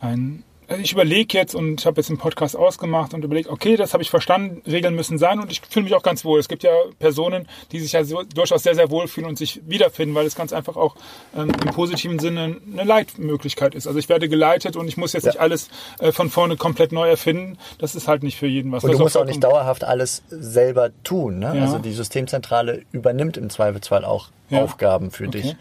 ein 0.01 0.43
also 0.69 0.83
ich 0.83 0.93
überlege 0.93 1.37
jetzt 1.37 1.55
und 1.55 1.81
ich 1.81 1.87
habe 1.87 2.01
jetzt 2.01 2.11
einen 2.11 2.19
Podcast 2.19 2.55
ausgemacht 2.57 3.15
und 3.15 3.25
überlege, 3.25 3.51
okay, 3.51 3.77
das 3.77 3.95
habe 3.95 4.03
ich 4.03 4.11
verstanden, 4.11 4.63
Regeln 4.71 4.95
müssen 4.95 5.19
sein 5.19 5.41
und 5.41 5.51
ich 5.51 5.63
fühle 5.69 5.85
mich 5.85 5.95
auch 5.95 6.03
ganz 6.03 6.25
wohl. 6.25 6.39
Es 6.39 6.49
gibt 6.49 6.63
ja 6.63 6.71
Personen, 6.99 7.49
die 7.73 7.81
sich 7.81 7.93
ja 7.93 8.05
so, 8.05 8.23
durchaus 8.23 8.63
sehr, 8.63 8.75
sehr 8.75 8.91
wohl 8.91 9.09
fühlen 9.09 9.27
und 9.27 9.39
sich 9.39 9.61
wiederfinden, 9.67 10.15
weil 10.15 10.27
es 10.27 10.35
ganz 10.35 10.53
einfach 10.53 10.77
auch 10.77 10.95
ähm, 11.37 11.49
im 11.49 11.71
positiven 11.73 12.19
Sinne 12.19 12.57
eine 12.73 12.85
Leitmöglichkeit 12.85 13.75
ist. 13.75 13.87
Also 13.87 13.99
ich 13.99 14.09
werde 14.09 14.29
geleitet 14.29 14.77
und 14.77 14.87
ich 14.89 14.97
muss 14.97 15.13
jetzt 15.15 15.25
nicht 15.27 15.41
alles 15.41 15.69
äh, 16.01 16.13
von 16.13 16.31
vorne 16.31 16.57
komplett 16.57 16.93
neu 16.93 17.09
erfinden. 17.09 17.57
Das 17.79 17.95
ist 17.95 18.07
halt 18.07 18.23
nicht 18.23 18.37
für 18.37 18.47
jeden 18.47 18.71
was. 18.71 18.85
Und 18.85 18.93
du 18.93 18.99
musst 18.99 19.17
auch 19.17 19.25
nicht 19.25 19.43
dauerhaft 19.43 19.85
alles 19.85 20.23
selber 20.29 20.91
tun. 21.03 21.39
Ne? 21.39 21.53
Ja. 21.57 21.63
Also 21.63 21.79
die 21.79 21.93
Systemzentrale 21.93 22.83
übernimmt 22.93 23.37
im 23.37 23.49
Zweifelsfall 23.51 24.05
auch 24.05 24.29
Ja. 24.51 24.63
Aufgaben 24.63 25.11
für 25.11 25.29
Okay. 25.29 25.41
dich. 25.43 25.57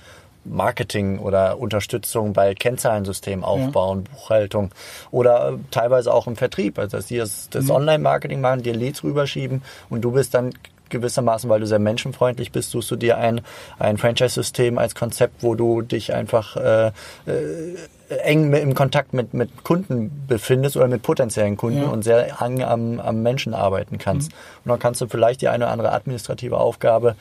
Marketing 0.49 1.19
oder 1.19 1.59
Unterstützung 1.59 2.33
bei 2.33 2.53
Kennzahlensystem 2.53 3.43
aufbauen, 3.43 4.03
Buchhaltung 4.05 4.71
oder 5.11 5.49
äh, 5.49 5.57
teilweise 5.71 6.13
auch 6.13 6.27
im 6.27 6.35
Vertrieb. 6.35 6.79
Also 6.79 6.97
dass 6.97 7.07
die 7.07 7.17
das, 7.17 7.49
das 7.49 7.69
Online-Marketing 7.69 8.41
machen, 8.41 8.63
dir 8.63 8.73
Leads 8.73 9.03
rüberschieben 9.03 9.61
und 9.89 10.01
du 10.01 10.11
bist 10.11 10.33
dann 10.33 10.51
gewissermaßen, 10.89 11.49
weil 11.49 11.59
du 11.59 11.67
sehr 11.67 11.79
menschenfreundlich 11.79 12.53
bist, 12.53 12.71
suchst 12.71 12.89
du 12.91 12.95
dir 12.95 13.17
ein, 13.17 13.41
ein 13.77 13.97
Franchise-System 13.97 14.77
als 14.77 14.95
Konzept, 14.95 15.43
wo 15.43 15.53
du 15.53 15.81
dich 15.81 16.13
einfach 16.13 16.55
äh, 16.55 16.91
eng 18.23 18.49
mit- 18.49 18.63
im 18.63 18.73
Kontakt 18.73 19.13
mit, 19.13 19.33
mit 19.33 19.65
Kunden 19.65 20.23
befindest 20.27 20.77
oder 20.77 20.87
mit 20.87 21.01
potenziellen 21.03 21.57
Kunden 21.57 21.81
Ja. 21.81 21.87
und 21.89 22.03
sehr 22.03 22.41
eng 22.41 22.63
am, 22.63 23.01
am 23.01 23.21
Menschen 23.21 23.53
arbeiten 23.53 23.97
kannst. 23.97 24.31
Und 24.63 24.69
dann 24.69 24.79
kannst 24.79 25.01
du 25.01 25.07
vielleicht 25.07 25.41
die 25.41 25.49
eine 25.49 25.65
oder 25.65 25.73
andere 25.73 25.91
administrative 25.91 26.57
Aufgabe 26.57 27.15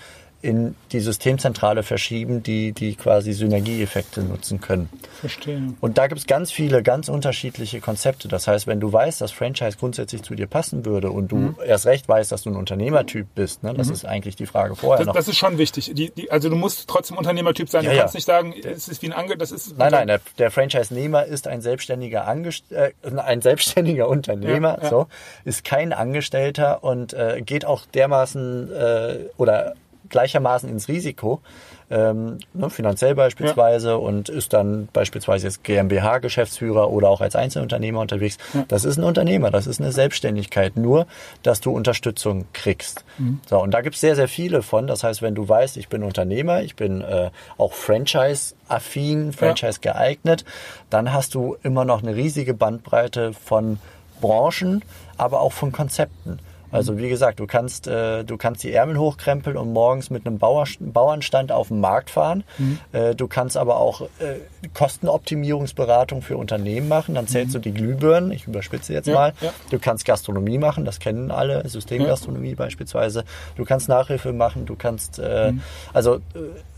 in 0.47 0.76
die 0.93 1.00
Systemzentrale 1.00 1.83
verschieben, 1.83 2.43
die, 2.43 2.71
die 2.73 2.95
quasi 2.95 3.33
Synergieeffekte 3.33 4.23
nutzen 4.23 4.61
können. 4.61 4.88
Verstehe. 5.21 5.61
Und 5.81 5.99
da 5.99 6.07
gibt 6.07 6.21
es 6.21 6.26
ganz 6.29 6.53
viele, 6.53 6.83
ganz 6.85 7.09
unterschiedliche 7.09 7.81
Konzepte. 7.81 8.29
Das 8.29 8.47
heißt, 8.47 8.69
wenn 8.69 8.79
du 8.79 8.93
weißt, 8.93 9.21
dass 9.21 9.33
Franchise 9.33 9.76
grundsätzlich 9.76 10.23
zu 10.23 10.37
dir 10.37 10.47
passen 10.47 10.85
würde 10.85 11.11
und 11.11 11.33
du 11.33 11.37
Mhm. 11.37 11.57
erst 11.67 11.87
recht 11.87 12.09
weißt, 12.09 12.31
dass 12.31 12.43
du 12.43 12.50
ein 12.50 12.57
Unternehmertyp 12.57 13.26
bist, 13.35 13.65
ne, 13.65 13.75
das 13.75 13.88
ist 13.88 14.05
eigentlich 14.07 14.37
die 14.37 14.47
Frage 14.47 14.76
vorher 14.76 14.99
Das, 14.99 15.07
noch. 15.09 15.15
das 15.15 15.26
ist 15.29 15.37
schon 15.37 15.59
wichtig. 15.59 15.91
Die, 15.95 16.11
die, 16.11 16.31
also 16.31 16.49
du 16.49 16.55
musst 16.57 16.88
trotzdem 16.88 17.17
Unternehmertyp 17.19 17.69
sein. 17.69 17.83
Ja, 17.85 17.91
du 17.91 17.97
ja. 17.97 18.03
kannst 18.03 18.15
nicht 18.15 18.26
sagen, 18.26 18.55
es 18.62 18.87
ist 18.88 19.03
wie 19.03 19.07
ein 19.07 19.12
Ange... 19.12 19.37
Das 19.37 19.50
ist 19.50 19.76
Nein, 19.76 19.91
nein, 19.91 20.07
der, 20.07 20.21
der 20.38 20.50
Franchise-Nehmer 20.53 21.25
ist 21.25 21.49
ein 21.49 21.61
selbstständiger, 21.61 22.26
Angest 22.29 22.71
äh, 22.71 22.93
ein 23.17 23.43
selbstständiger 23.43 24.09
Unternehmer, 24.09 24.76
Ja, 24.79 24.83
ja. 24.85 24.88
so 24.91 25.07
ist 25.45 25.65
kein 25.65 25.93
Angestellter 25.93 26.85
und 26.85 27.12
äh, 27.15 27.43
geht 27.45 27.65
auch 27.65 27.85
dermaßen 27.87 28.71
äh, 28.73 29.19
oder 29.37 29.75
gleichermaßen 30.09 30.69
ins 30.69 30.89
Risiko, 30.89 31.41
ähm, 31.89 32.39
ne, 32.53 32.69
finanziell 32.69 33.15
beispielsweise 33.15 33.99
und 33.99 34.29
ist 34.29 34.53
dann 34.53 34.89
beispielsweise 34.93 35.47
jetzt 35.47 35.63
GmbH-Geschäftsführer 35.63 36.91
oder 36.91 37.09
auch 37.09 37.21
als 37.21 37.37
Einzelunternehmer 37.37 38.01
unterwegs. 38.01 38.39
Das 38.69 38.85
ist 38.85 38.97
ein 38.97 39.05
Unternehmer, 39.05 39.51
das 39.51 39.67
ist 39.67 39.81
eine 39.81 39.93
Selbstständigkeit, 39.93 40.77
nur 40.77 41.07
dass 41.43 41.61
du 41.61 41.71
Unterstützung 41.71 42.47
kriegst. 42.53 43.05
So, 43.49 43.63
und 43.63 43.71
da 43.73 43.83
gibt 43.83 43.95
es 43.95 44.01
sehr, 44.01 44.17
sehr 44.17 44.29
viele 44.29 44.63
von. 44.63 44.87
Das 44.89 45.05
heißt, 45.05 45.23
wenn 45.23 45.35
du 45.35 45.49
weißt, 45.49 45.77
ich 45.77 45.89
bin 45.89 46.03
Unternehmer, 46.03 46.63
ich 46.63 46.75
bin 46.75 47.03
äh, 47.03 47.31
auch 47.57 47.73
Franchise-affin, 47.73 49.33
Franchise 49.33 49.81
geeignet, 49.81 50.45
dann 50.91 51.13
hast 51.13 51.35
du 51.35 51.57
immer 51.63 51.85
noch 51.85 52.03
eine 52.03 52.17
riesige 52.17 52.55
Bandbreite 52.55 53.33
von 53.33 53.79
Branchen, 54.21 54.83
aber 55.17 55.41
auch 55.41 55.53
von 55.53 55.71
Konzepten. 55.73 56.41
Also 56.73 56.99
wie 56.99 57.08
gesagt, 57.08 57.40
du 57.40 57.46
kannst, 57.46 57.87
äh, 57.87 58.25
du 58.25 58.37
kannst 58.37 58.64
die 58.64 58.73
Ärmel 58.73 58.99
hochkrempeln 58.99 59.56
und 59.56 59.73
morgens 59.73 60.11
mit 60.11 60.26
einem 60.26 60.38
Bauer, 60.38 60.66
Bauernstand 60.80 61.52
auf 61.52 61.68
den 61.68 61.80
Markt 61.80 62.11
fahren. 62.11 62.44
Äh, 62.92 63.14
du 63.14 63.28
kannst 63.28 63.56
aber 63.56 63.76
auch 63.78 64.02
äh, 64.02 64.40
Kostenoptimierungsberatung 64.75 66.23
für 66.23 66.37
Unternehmen 66.37 66.88
machen. 66.88 67.14
Dann 67.14 67.26
zählst 67.26 67.54
du 67.54 67.58
die 67.58 67.73
Glühbirnen, 67.73 68.30
ich 68.32 68.46
überspitze 68.46 68.92
jetzt 68.92 69.06
Ja, 69.06 69.14
mal. 69.14 69.32
ja. 69.40 69.52
Du 69.70 69.78
kannst 69.78 70.04
Gastronomie 70.04 70.58
machen, 70.58 70.85
das 70.85 70.99
kennen 70.99 71.30
alle, 71.30 71.66
Systemgastronomie 71.68 72.54
beispielsweise. 72.54 73.25
Du 73.56 73.64
kannst 73.64 73.88
Nachhilfe 73.88 74.32
machen, 74.32 74.66
du 74.66 74.76
kannst, 74.76 75.18
äh, 75.18 75.52
also 75.92 76.16
äh, 76.16 76.20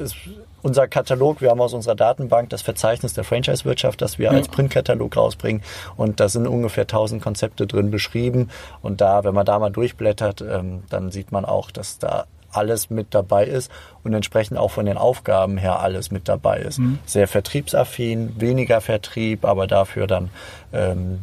es, 0.02 0.14
unser 0.62 0.88
Katalog, 0.88 1.41
wir 1.41 1.50
haben 1.50 1.61
aus 1.61 1.75
unserer 1.75 1.95
Datenbank 1.95 2.50
das 2.50 2.62
Verzeichnis 2.62 3.15
der 3.15 3.25
Franchise-Wirtschaft, 3.25 4.00
das 4.00 4.19
wir 4.19 4.31
als 4.31 4.49
Printkatalog 4.49 5.17
rausbringen. 5.17 5.62
Und 5.97 6.21
da 6.21 6.29
sind 6.29 6.47
ungefähr 6.47 6.85
1000 6.85 7.23
Konzepte 7.23 7.67
drin 7.67 7.91
beschrieben. 7.91 8.50
Und 8.83 9.00
da, 9.00 9.25
wenn 9.25 9.35
man 9.35 9.47
da 9.47 9.59
mal 9.59 9.71
durchblättert, 9.71 10.41
ähm, 10.41 10.83
dann 10.91 11.11
sieht 11.11 11.33
man 11.33 11.45
auch, 11.45 11.71
dass 11.71 11.99
da 11.99 12.27
alles 12.50 12.88
mit 12.88 13.15
dabei 13.15 13.45
ist 13.45 13.71
und 14.05 14.15
entsprechend 14.15 14.57
auch 14.59 14.71
von 14.71 14.87
den 14.87 14.97
Aufgaben 14.97 15.59
her 15.59 15.81
alles 15.81 16.11
mit 16.11 16.29
dabei 16.29 16.61
ist. 16.61 16.81
Sehr 17.05 17.29
vertriebsaffin, 17.29 18.41
weniger 18.41 18.81
Vertrieb, 18.81 19.45
aber 19.45 19.67
dafür 19.67 20.07
dann 20.07 20.31
ähm, 20.73 21.19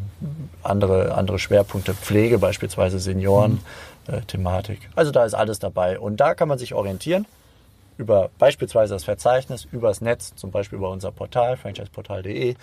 andere, 0.61 1.15
andere 1.15 1.39
Schwerpunkte, 1.39 1.95
Pflege 1.95 2.37
beispielsweise, 2.37 2.99
Senioren, 2.99 3.59
äh, 4.07 4.21
Thematik. 4.21 4.87
Also 4.95 5.11
da 5.11 5.25
ist 5.25 5.33
alles 5.33 5.57
dabei. 5.57 5.99
Und 5.99 6.17
da 6.17 6.35
kann 6.35 6.47
man 6.47 6.59
sich 6.59 6.75
orientieren 6.75 7.25
über 7.97 8.29
beispielsweise 8.37 8.93
das 8.93 9.03
Verzeichnis, 9.03 9.67
übers 9.71 10.01
Netz, 10.01 10.33
zum 10.35 10.51
Beispiel 10.51 10.77
über 10.77 10.89
unser 10.89 11.11
Portal, 11.11 11.57
franchiseportal.de. 11.57 12.55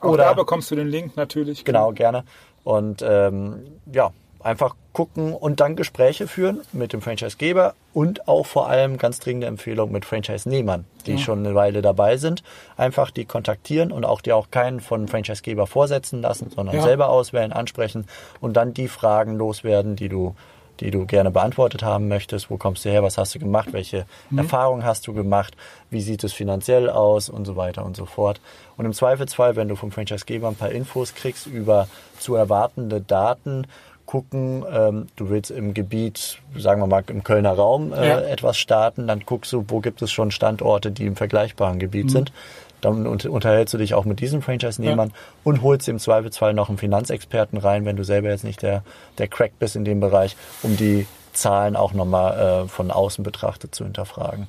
Auch 0.00 0.08
Oder 0.08 0.24
da 0.24 0.32
bekommst 0.34 0.70
du 0.70 0.76
den 0.76 0.88
Link 0.88 1.16
natürlich. 1.16 1.64
Genau, 1.64 1.92
gerne. 1.92 2.24
Und 2.64 3.02
ähm, 3.06 3.64
ja, 3.92 4.12
einfach 4.40 4.74
gucken 4.92 5.32
und 5.34 5.60
dann 5.60 5.74
Gespräche 5.76 6.28
führen 6.28 6.60
mit 6.72 6.92
dem 6.92 7.02
Franchisegeber 7.02 7.74
und 7.92 8.28
auch 8.28 8.46
vor 8.46 8.68
allem 8.68 8.96
ganz 8.96 9.18
dringende 9.18 9.46
Empfehlung 9.46 9.90
mit 9.90 10.04
Franchise-Nehmern, 10.04 10.84
die 11.06 11.18
schon 11.18 11.40
eine 11.40 11.54
Weile 11.54 11.82
dabei 11.82 12.16
sind. 12.16 12.42
Einfach 12.76 13.10
die 13.10 13.24
kontaktieren 13.24 13.90
und 13.90 14.04
auch 14.04 14.20
die 14.20 14.32
auch 14.32 14.50
keinen 14.50 14.80
von 14.80 15.08
Franchisegeber 15.08 15.66
vorsetzen 15.66 16.22
lassen, 16.22 16.50
sondern 16.54 16.76
Ja. 16.76 16.82
selber 16.82 17.08
auswählen, 17.08 17.52
ansprechen 17.52 18.06
und 18.40 18.54
dann 18.56 18.74
die 18.74 18.88
Fragen 18.88 19.36
loswerden, 19.36 19.96
die 19.96 20.08
du 20.08 20.34
die 20.80 20.90
du 20.90 21.06
gerne 21.06 21.30
beantwortet 21.30 21.82
haben 21.82 22.08
möchtest. 22.08 22.50
Wo 22.50 22.56
kommst 22.56 22.84
du 22.84 22.90
her? 22.90 23.02
Was 23.02 23.18
hast 23.18 23.34
du 23.34 23.38
gemacht? 23.38 23.68
Welche 23.72 24.06
Erfahrungen 24.36 24.84
hast 24.84 25.06
du 25.06 25.12
gemacht? 25.12 25.56
Wie 25.90 26.00
sieht 26.00 26.24
es 26.24 26.32
finanziell 26.32 26.88
aus? 26.90 27.28
Und 27.28 27.44
so 27.44 27.56
weiter 27.56 27.84
und 27.84 27.96
so 27.96 28.06
fort. 28.06 28.40
Und 28.76 28.84
im 28.84 28.92
Zweifelsfall, 28.92 29.56
wenn 29.56 29.68
du 29.68 29.76
vom 29.76 29.90
Franchisegeber 29.92 30.48
ein 30.48 30.54
paar 30.56 30.70
Infos 30.70 31.14
kriegst 31.14 31.46
über 31.46 31.88
zu 32.18 32.34
erwartende 32.34 33.00
Daten, 33.00 33.66
gucken, 34.06 34.64
ähm, 34.72 35.06
du 35.16 35.28
willst 35.28 35.50
im 35.50 35.74
Gebiet, 35.74 36.38
sagen 36.56 36.80
wir 36.80 36.86
mal 36.86 37.04
im 37.08 37.22
Kölner 37.24 37.52
Raum 37.52 37.92
äh, 37.92 38.08
Ja. 38.08 38.20
etwas 38.20 38.56
starten, 38.56 39.06
dann 39.06 39.20
guckst 39.26 39.52
du, 39.52 39.66
wo 39.68 39.80
gibt 39.80 40.00
es 40.00 40.10
schon 40.10 40.30
Standorte, 40.30 40.90
die 40.90 41.04
im 41.04 41.14
vergleichbaren 41.14 41.78
Gebiet 41.78 42.10
sind. 42.10 42.32
Dann 42.80 43.06
unterhältst 43.06 43.74
du 43.74 43.78
dich 43.78 43.94
auch 43.94 44.04
mit 44.04 44.20
diesen 44.20 44.42
Franchise-Nehmern 44.42 45.08
ja. 45.08 45.14
und 45.44 45.62
holst 45.62 45.88
im 45.88 45.98
Zweifelsfall 45.98 46.54
noch 46.54 46.68
einen 46.68 46.78
Finanzexperten 46.78 47.58
rein, 47.58 47.84
wenn 47.84 47.96
du 47.96 48.04
selber 48.04 48.28
jetzt 48.28 48.44
nicht 48.44 48.62
der, 48.62 48.82
der 49.18 49.28
Crack 49.28 49.52
bist 49.58 49.76
in 49.76 49.84
dem 49.84 50.00
Bereich, 50.00 50.36
um 50.62 50.76
die 50.76 51.06
Zahlen 51.32 51.76
auch 51.76 51.92
nochmal 51.92 52.64
äh, 52.64 52.68
von 52.68 52.90
außen 52.90 53.24
betrachtet 53.24 53.74
zu 53.74 53.84
hinterfragen. 53.84 54.48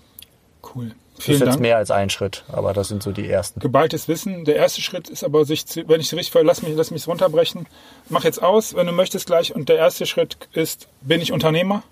Cool. 0.75 0.91
Das 1.19 1.27
ist 1.27 1.39
jetzt 1.39 1.50
Dank. 1.50 1.59
mehr 1.59 1.75
als 1.75 1.91
ein 1.91 2.09
Schritt, 2.09 2.45
aber 2.48 2.71
das 2.71 2.88
sind 2.88 3.03
so 3.03 3.12
die 3.12 3.29
ersten. 3.29 3.59
Geballtes 3.59 4.07
Wissen. 4.07 4.45
Der 4.45 4.55
erste 4.55 4.81
Schritt 4.81 5.09
ist 5.09 5.25
aber, 5.25 5.43
sich 5.43 5.65
zu, 5.65 5.86
wenn 5.89 6.00
ich 6.00 6.07
es 6.07 6.13
richtig 6.13 6.31
verstehe, 6.31 6.48
lass 6.48 6.62
mich, 6.62 6.74
lass 6.75 6.91
mich 6.91 7.05
runterbrechen. 7.07 7.67
Mach 8.07 8.24
jetzt 8.24 8.41
aus, 8.41 8.74
wenn 8.74 8.88
du 8.88 8.93
möchtest 8.93 9.25
gleich. 9.25 9.53
Und 9.53 9.67
der 9.67 9.75
erste 9.75 10.05
Schritt 10.05 10.38
ist, 10.53 10.88
bin 11.01 11.19
ich 11.19 11.33
Unternehmer? 11.33 11.83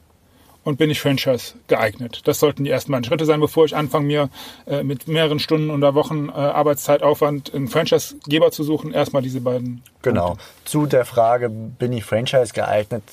Und 0.67 0.75
bin 0.75 0.89
ich 0.89 0.99
Franchise 0.99 1.53
geeignet. 1.67 2.23
Das 2.25 2.41
sollten 2.41 2.65
die 2.65 2.69
ersten 2.69 2.91
beiden 2.91 3.05
Schritte 3.05 3.23
sein, 3.25 3.39
bevor 3.39 3.63
ich 3.63 3.73
anfange, 3.73 4.05
mir 4.05 4.29
äh, 4.65 4.83
mit 4.83 5.07
mehreren 5.07 5.39
Stunden 5.39 5.69
oder 5.69 5.95
Wochen 5.95 6.27
äh, 6.27 6.33
Arbeitszeitaufwand 6.33 7.55
einen 7.55 7.69
Franchise-Geber 7.69 8.51
zu 8.51 8.65
suchen. 8.65 8.91
Erstmal 8.91 9.21
diese 9.21 9.39
beiden. 9.39 9.81
Genau. 10.01 10.31
Punkte. 10.31 10.43
Zu 10.65 10.85
der 10.85 11.05
Frage, 11.05 11.47
bin 11.47 11.93
ich 11.93 12.03
Franchise 12.03 12.51
geeignet, 12.51 13.03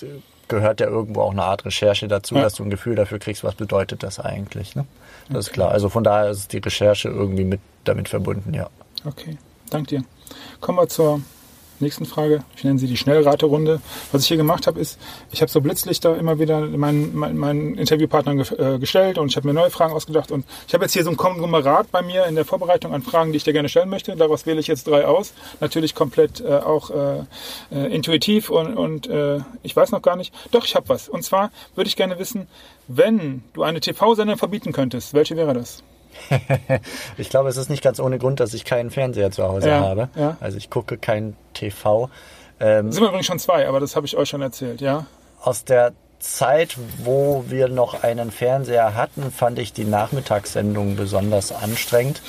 gehört 0.49 0.81
ja 0.81 0.89
irgendwo 0.89 1.21
auch 1.21 1.31
eine 1.31 1.45
Art 1.45 1.65
Recherche 1.65 2.09
dazu, 2.09 2.35
ja. 2.35 2.43
dass 2.43 2.55
du 2.55 2.65
ein 2.65 2.71
Gefühl 2.71 2.97
dafür 2.97 3.21
kriegst, 3.21 3.45
was 3.45 3.55
bedeutet 3.55 4.03
das 4.03 4.19
eigentlich. 4.19 4.75
Ne? 4.75 4.85
Das 5.29 5.31
okay. 5.31 5.39
ist 5.39 5.53
klar. 5.53 5.71
Also 5.71 5.89
von 5.89 6.03
daher 6.03 6.31
ist 6.31 6.53
die 6.53 6.59
Recherche 6.59 7.09
irgendwie 7.09 7.45
mit 7.45 7.61
damit 7.85 8.09
verbunden, 8.09 8.53
ja. 8.53 8.69
Okay, 9.05 9.39
danke 9.71 9.91
dir. 9.91 10.05
Kommen 10.61 10.79
wir 10.79 10.89
zur 10.89 11.21
nächsten 11.81 12.05
Frage. 12.05 12.43
Ich 12.57 12.65
nenne 12.65 12.79
sie 12.79 12.87
die 12.87 12.97
Schnellraterunde. 12.97 13.81
Was 14.13 14.23
ich 14.23 14.29
hier 14.29 14.37
gemacht 14.37 14.67
habe, 14.67 14.81
ist, 14.81 14.99
ich 15.33 15.41
habe 15.41 15.51
so 15.51 15.61
Blitzlichter 15.61 16.17
immer 16.17 16.39
wieder 16.39 16.61
meinen, 16.61 17.15
meinen, 17.15 17.39
meinen 17.39 17.75
Interviewpartnern 17.77 18.39
ge 18.39 18.75
äh, 18.75 18.79
gestellt 18.79 19.19
und 19.19 19.29
ich 19.29 19.37
habe 19.37 19.47
mir 19.47 19.55
neue 19.55 19.71
Fragen 19.71 19.93
ausgedacht. 19.93 20.31
Und 20.31 20.45
ich 20.67 20.75
habe 20.75 20.85
jetzt 20.85 20.93
hier 20.93 21.05
so 21.05 21.11
ein 21.11 21.17
Konglomerat 21.17 21.91
bei 21.91 22.03
mir 22.03 22.27
in 22.27 22.35
der 22.35 22.45
Vorbereitung 22.45 22.95
an 22.95 23.03
Fragen, 23.03 23.33
die 23.33 23.39
ich 23.39 23.45
dir 23.45 23.53
gerne 23.53 23.69
stellen 23.69 23.91
möchte. 23.91 24.17
Daraus 24.17 24.47
wähle 24.47 24.61
ich 24.61 24.67
jetzt 24.67 24.87
drei 24.87 25.07
aus. 25.07 25.35
Natürlich 25.61 25.95
komplett 25.95 26.41
äh, 26.41 26.57
auch 26.59 26.91
äh, 26.91 27.25
äh 27.73 27.95
intuitiv 27.95 28.51
und, 28.51 28.77
und 28.77 29.07
äh, 29.07 29.41
ich 29.63 29.75
weiß 29.75 29.93
noch 29.93 30.03
gar 30.03 30.17
nicht. 30.17 30.35
Doch, 30.51 30.65
ich 30.65 30.75
habe 30.75 30.89
was. 30.89 31.09
Und 31.09 31.23
zwar 31.23 31.51
würde 31.75 31.89
ich 31.89 31.97
gerne 31.97 32.19
wissen, 32.19 32.47
wenn 32.89 33.43
du 33.53 33.63
eine 33.63 33.81
TV-Sendung 33.81 34.37
verbieten 34.37 34.73
könntest, 34.73 35.15
welche 35.15 35.37
wäre 35.37 35.55
das? 35.55 35.83
ich 37.17 37.29
glaube, 37.31 37.49
es 37.49 37.57
ist 37.57 37.71
nicht 37.71 37.83
ganz 37.83 38.01
ohne 38.01 38.19
Grund, 38.19 38.41
dass 38.41 38.55
ich 38.55 38.65
keinen 38.65 38.91
Fernseher 38.91 39.31
zu 39.31 39.45
Hause 39.45 39.69
ja, 39.69 39.81
habe. 39.81 40.09
Ja. 40.15 40.37
Also 40.41 40.57
ich 40.59 40.71
gucke 40.71 40.99
kein 40.99 41.37
TV. 41.55 42.11
Ähm, 42.61 42.93
sind 42.93 43.03
wir 43.03 43.09
übrigens 43.09 43.27
schon 43.27 43.39
zwei, 43.39 43.69
aber 43.69 43.81
das 43.81 43.97
habe 43.97 44.07
ich 44.07 44.17
euch 44.17 44.29
schon 44.29 44.43
erzählt, 44.43 44.81
ja? 44.81 45.07
Aus 45.43 45.65
der 45.65 45.93
Zeit, 46.21 46.79
wo 47.03 47.45
wir 47.49 47.69
noch 47.69 48.03
einen 48.03 48.31
Fernseher 48.31 48.95
hatten, 48.95 49.31
fand 49.31 49.59
ich 49.59 49.73
die 49.73 49.85
Nachmittagssendung 49.85 50.97
besonders 50.97 51.53
anstrengend. 51.53 52.23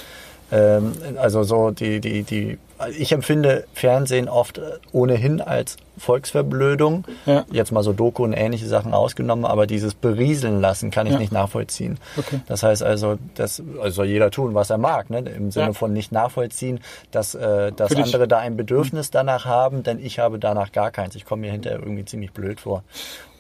Ähm, 0.52 0.94
also 1.18 1.44
so 1.44 1.72
die, 1.72 2.02
die, 2.02 2.24
die, 2.24 2.58
ich 2.90 3.12
empfinde 3.12 3.66
Fernsehen 3.74 4.30
oft 4.30 4.62
ohnehin 4.92 5.42
als 5.42 5.78
Volksverblödung. 5.98 7.06
Ja. 7.26 7.46
Jetzt 7.52 7.72
mal 7.72 7.84
so 7.84 7.94
Doku 7.94 8.24
und 8.24 8.34
ähnliche 8.34 8.68
Sachen 8.68 8.94
ausgenommen, 8.94 9.46
aber 9.46 9.68
dieses 9.68 9.94
Berieseln 9.94 10.60
lassen 10.60 10.92
kann 10.92 11.08
ich 11.08 11.14
ja. 11.14 11.20
nicht 11.20 11.32
nachvollziehen. 11.32 11.98
Okay. 12.18 12.42
Das 12.48 12.64
heißt 12.64 12.84
also, 12.84 13.18
das 13.36 13.62
also 13.82 13.96
soll 13.96 14.08
jeder 14.08 14.32
tun, 14.32 14.54
was 14.54 14.70
er 14.70 14.78
mag, 14.78 15.10
ne? 15.10 15.20
im 15.20 15.52
Sinne 15.52 15.68
ja. 15.68 15.74
von 15.74 15.94
nicht 15.94 16.12
nachvollziehen, 16.12 16.80
dass, 17.12 17.36
äh, 17.36 17.72
dass 17.72 17.96
andere 17.96 18.28
da 18.28 18.40
ein 18.40 18.58
Bedürfnis 18.58 19.12
danach 19.12 19.46
haben, 19.46 19.84
denn 19.84 20.04
ich 20.04 20.20
habe 20.20 20.40
danach 20.40 20.72
gar 20.72 20.92
keins. 20.92 21.16
Ich 21.16 21.26
komme 21.26 21.42
mir 21.42 21.52
hinterher 21.52 21.80
irgendwie 21.80 22.06
ziemlich 22.06 22.32
blöd 22.32 22.60
vor. 22.60 22.84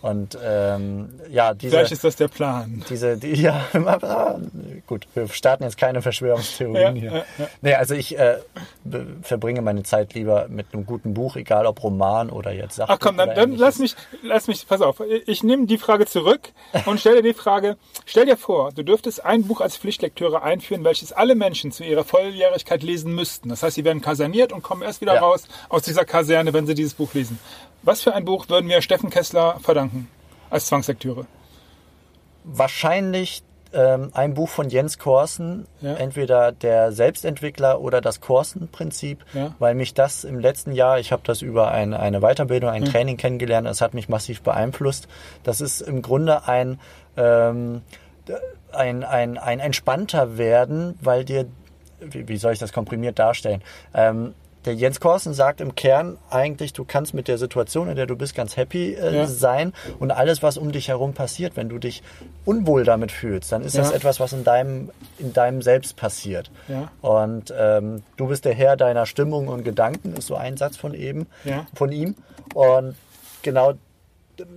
Und 0.05 0.37
ähm, 0.43 1.09
ja, 1.31 1.55
diese, 1.55 1.77
Vielleicht 1.77 1.91
ist 1.91 2.03
das 2.03 2.15
der 2.15 2.27
Plan. 2.27 2.83
Diese, 2.91 3.17
die, 3.17 3.33
ja, 3.41 3.65
gut, 4.85 5.07
wir 5.15 5.27
starten 5.29 5.63
jetzt 5.63 5.79
keine 5.79 6.03
Verschwörungstheorien 6.03 6.95
hier. 6.95 7.25
Ja. 7.39 7.47
Nee, 7.63 7.73
also 7.73 7.95
ich 7.95 8.15
äh, 8.15 8.35
verbringe 9.35 9.61
meine 9.61 9.83
Zeit 9.83 10.13
lieber 10.13 10.47
mit 10.47 10.67
einem 10.73 10.85
guten 10.85 11.13
Buch, 11.13 11.35
egal 11.35 11.65
ob 11.65 11.83
Roman 11.83 12.29
oder 12.29 12.53
jetzt 12.53 12.75
Sachen. 12.75 12.89
Ach 12.89 12.99
komm, 12.99 13.17
dann, 13.17 13.35
dann 13.35 13.55
lass 13.57 13.79
mich, 13.79 13.93
lass 14.23 14.47
mich, 14.47 14.65
pass 14.65 14.79
auf, 14.79 15.01
ich 15.25 15.43
nehme 15.43 15.65
die 15.65 15.77
Frage 15.77 16.05
zurück 16.05 16.53
und 16.85 17.01
stelle 17.01 17.21
dir 17.21 17.33
die 17.33 17.37
Frage, 17.37 17.75
stell 18.05 18.25
dir 18.25 18.37
vor, 18.37 18.71
du 18.71 18.83
dürftest 18.83 19.25
ein 19.25 19.43
Buch 19.43 19.59
als 19.59 19.75
Pflichtlektüre 19.75 20.41
einführen, 20.41 20.85
welches 20.85 21.11
alle 21.11 21.35
Menschen 21.35 21.73
zu 21.73 21.83
ihrer 21.83 22.05
Volljährigkeit 22.05 22.81
lesen 22.81 23.13
müssten. 23.13 23.49
Das 23.49 23.61
heißt, 23.61 23.75
sie 23.75 23.83
werden 23.83 24.01
kaserniert 24.01 24.53
und 24.53 24.63
kommen 24.63 24.83
erst 24.83 25.01
wieder 25.01 25.19
raus 25.19 25.49
aus 25.67 25.81
dieser 25.81 26.05
Kaserne, 26.05 26.53
wenn 26.53 26.65
sie 26.65 26.75
dieses 26.75 26.93
Buch 26.93 27.13
lesen. 27.13 27.37
Was 27.83 28.01
für 28.01 28.15
ein 28.15 28.23
Buch 28.23 28.47
würden 28.47 28.69
wir 28.69 28.81
Steffen 28.81 29.09
Kessler 29.09 29.59
verdanken 29.61 30.07
als 30.49 30.67
Zwangslektüre? 30.67 31.25
Wahrscheinlich 32.45 33.43
ähm, 33.75 34.09
ein 34.13 34.33
Buch 34.33 34.49
von 34.49 34.69
Jens 34.69 34.97
Korsen, 34.97 35.67
ja. 35.81 35.93
entweder 35.95 36.51
der 36.51 36.91
Selbstentwickler 36.91 37.81
oder 37.81 38.01
das 38.01 38.21
Korsen-Prinzip, 38.21 39.23
ja. 39.33 39.53
weil 39.59 39.75
mich 39.75 39.93
das 39.93 40.23
im 40.23 40.39
letzten 40.39 40.71
Jahr, 40.71 40.99
ich 40.99 41.11
habe 41.11 41.21
das 41.25 41.41
über 41.41 41.71
ein, 41.71 41.93
eine 41.93 42.21
Weiterbildung, 42.21 42.69
ein 42.69 42.83
ja. 42.85 42.91
Training 42.91 43.17
kennengelernt, 43.17 43.67
es 43.67 43.81
hat 43.81 43.93
mich 43.93 44.07
massiv 44.07 44.41
beeinflusst. 44.41 45.07
Das 45.43 45.61
ist 45.61 45.81
im 45.81 46.01
Grunde 46.01 46.47
ein, 46.47 46.79
ähm, 47.17 47.81
ein, 48.71 49.03
ein, 49.03 49.37
ein 49.37 49.59
entspannter 49.59 50.37
werden, 50.37 50.97
weil 51.01 51.25
dir, 51.25 51.45
wie, 51.99 52.27
wie 52.27 52.37
soll 52.37 52.53
ich 52.53 52.59
das 52.59 52.71
komprimiert 52.71 53.19
darstellen? 53.19 53.61
Ähm, 53.93 54.33
der 54.65 54.73
Jens 54.75 54.99
Korsen 54.99 55.33
sagt 55.33 55.61
im 55.61 55.75
Kern 55.75 56.17
eigentlich, 56.29 56.73
du 56.73 56.83
kannst 56.85 57.13
mit 57.13 57.27
der 57.27 57.37
Situation, 57.37 57.89
in 57.89 57.95
der 57.95 58.05
du 58.05 58.15
bist, 58.15 58.35
ganz 58.35 58.57
happy 58.57 58.93
äh, 58.93 59.15
ja. 59.15 59.27
sein 59.27 59.73
und 59.99 60.11
alles, 60.11 60.43
was 60.43 60.57
um 60.57 60.71
dich 60.71 60.87
herum 60.87 61.13
passiert, 61.13 61.55
wenn 61.55 61.69
du 61.69 61.77
dich 61.77 62.03
unwohl 62.45 62.83
damit 62.83 63.11
fühlst, 63.11 63.51
dann 63.51 63.63
ist 63.63 63.75
ja. 63.75 63.83
das 63.83 63.91
etwas, 63.91 64.19
was 64.19 64.33
in 64.33 64.43
deinem, 64.43 64.91
in 65.17 65.33
deinem 65.33 65.61
Selbst 65.61 65.95
passiert. 65.95 66.51
Ja. 66.67 66.91
Und 67.01 67.53
ähm, 67.57 68.03
du 68.17 68.27
bist 68.27 68.45
der 68.45 68.53
Herr 68.53 68.75
deiner 68.77 69.05
Stimmung 69.05 69.47
und 69.47 69.63
Gedanken, 69.63 70.13
ist 70.13 70.27
so 70.27 70.35
ein 70.35 70.57
Satz 70.57 70.77
von 70.77 70.93
eben, 70.93 71.27
von 71.73 71.91
ihm. 71.91 72.15
Und 72.53 72.95
genau 73.41 73.73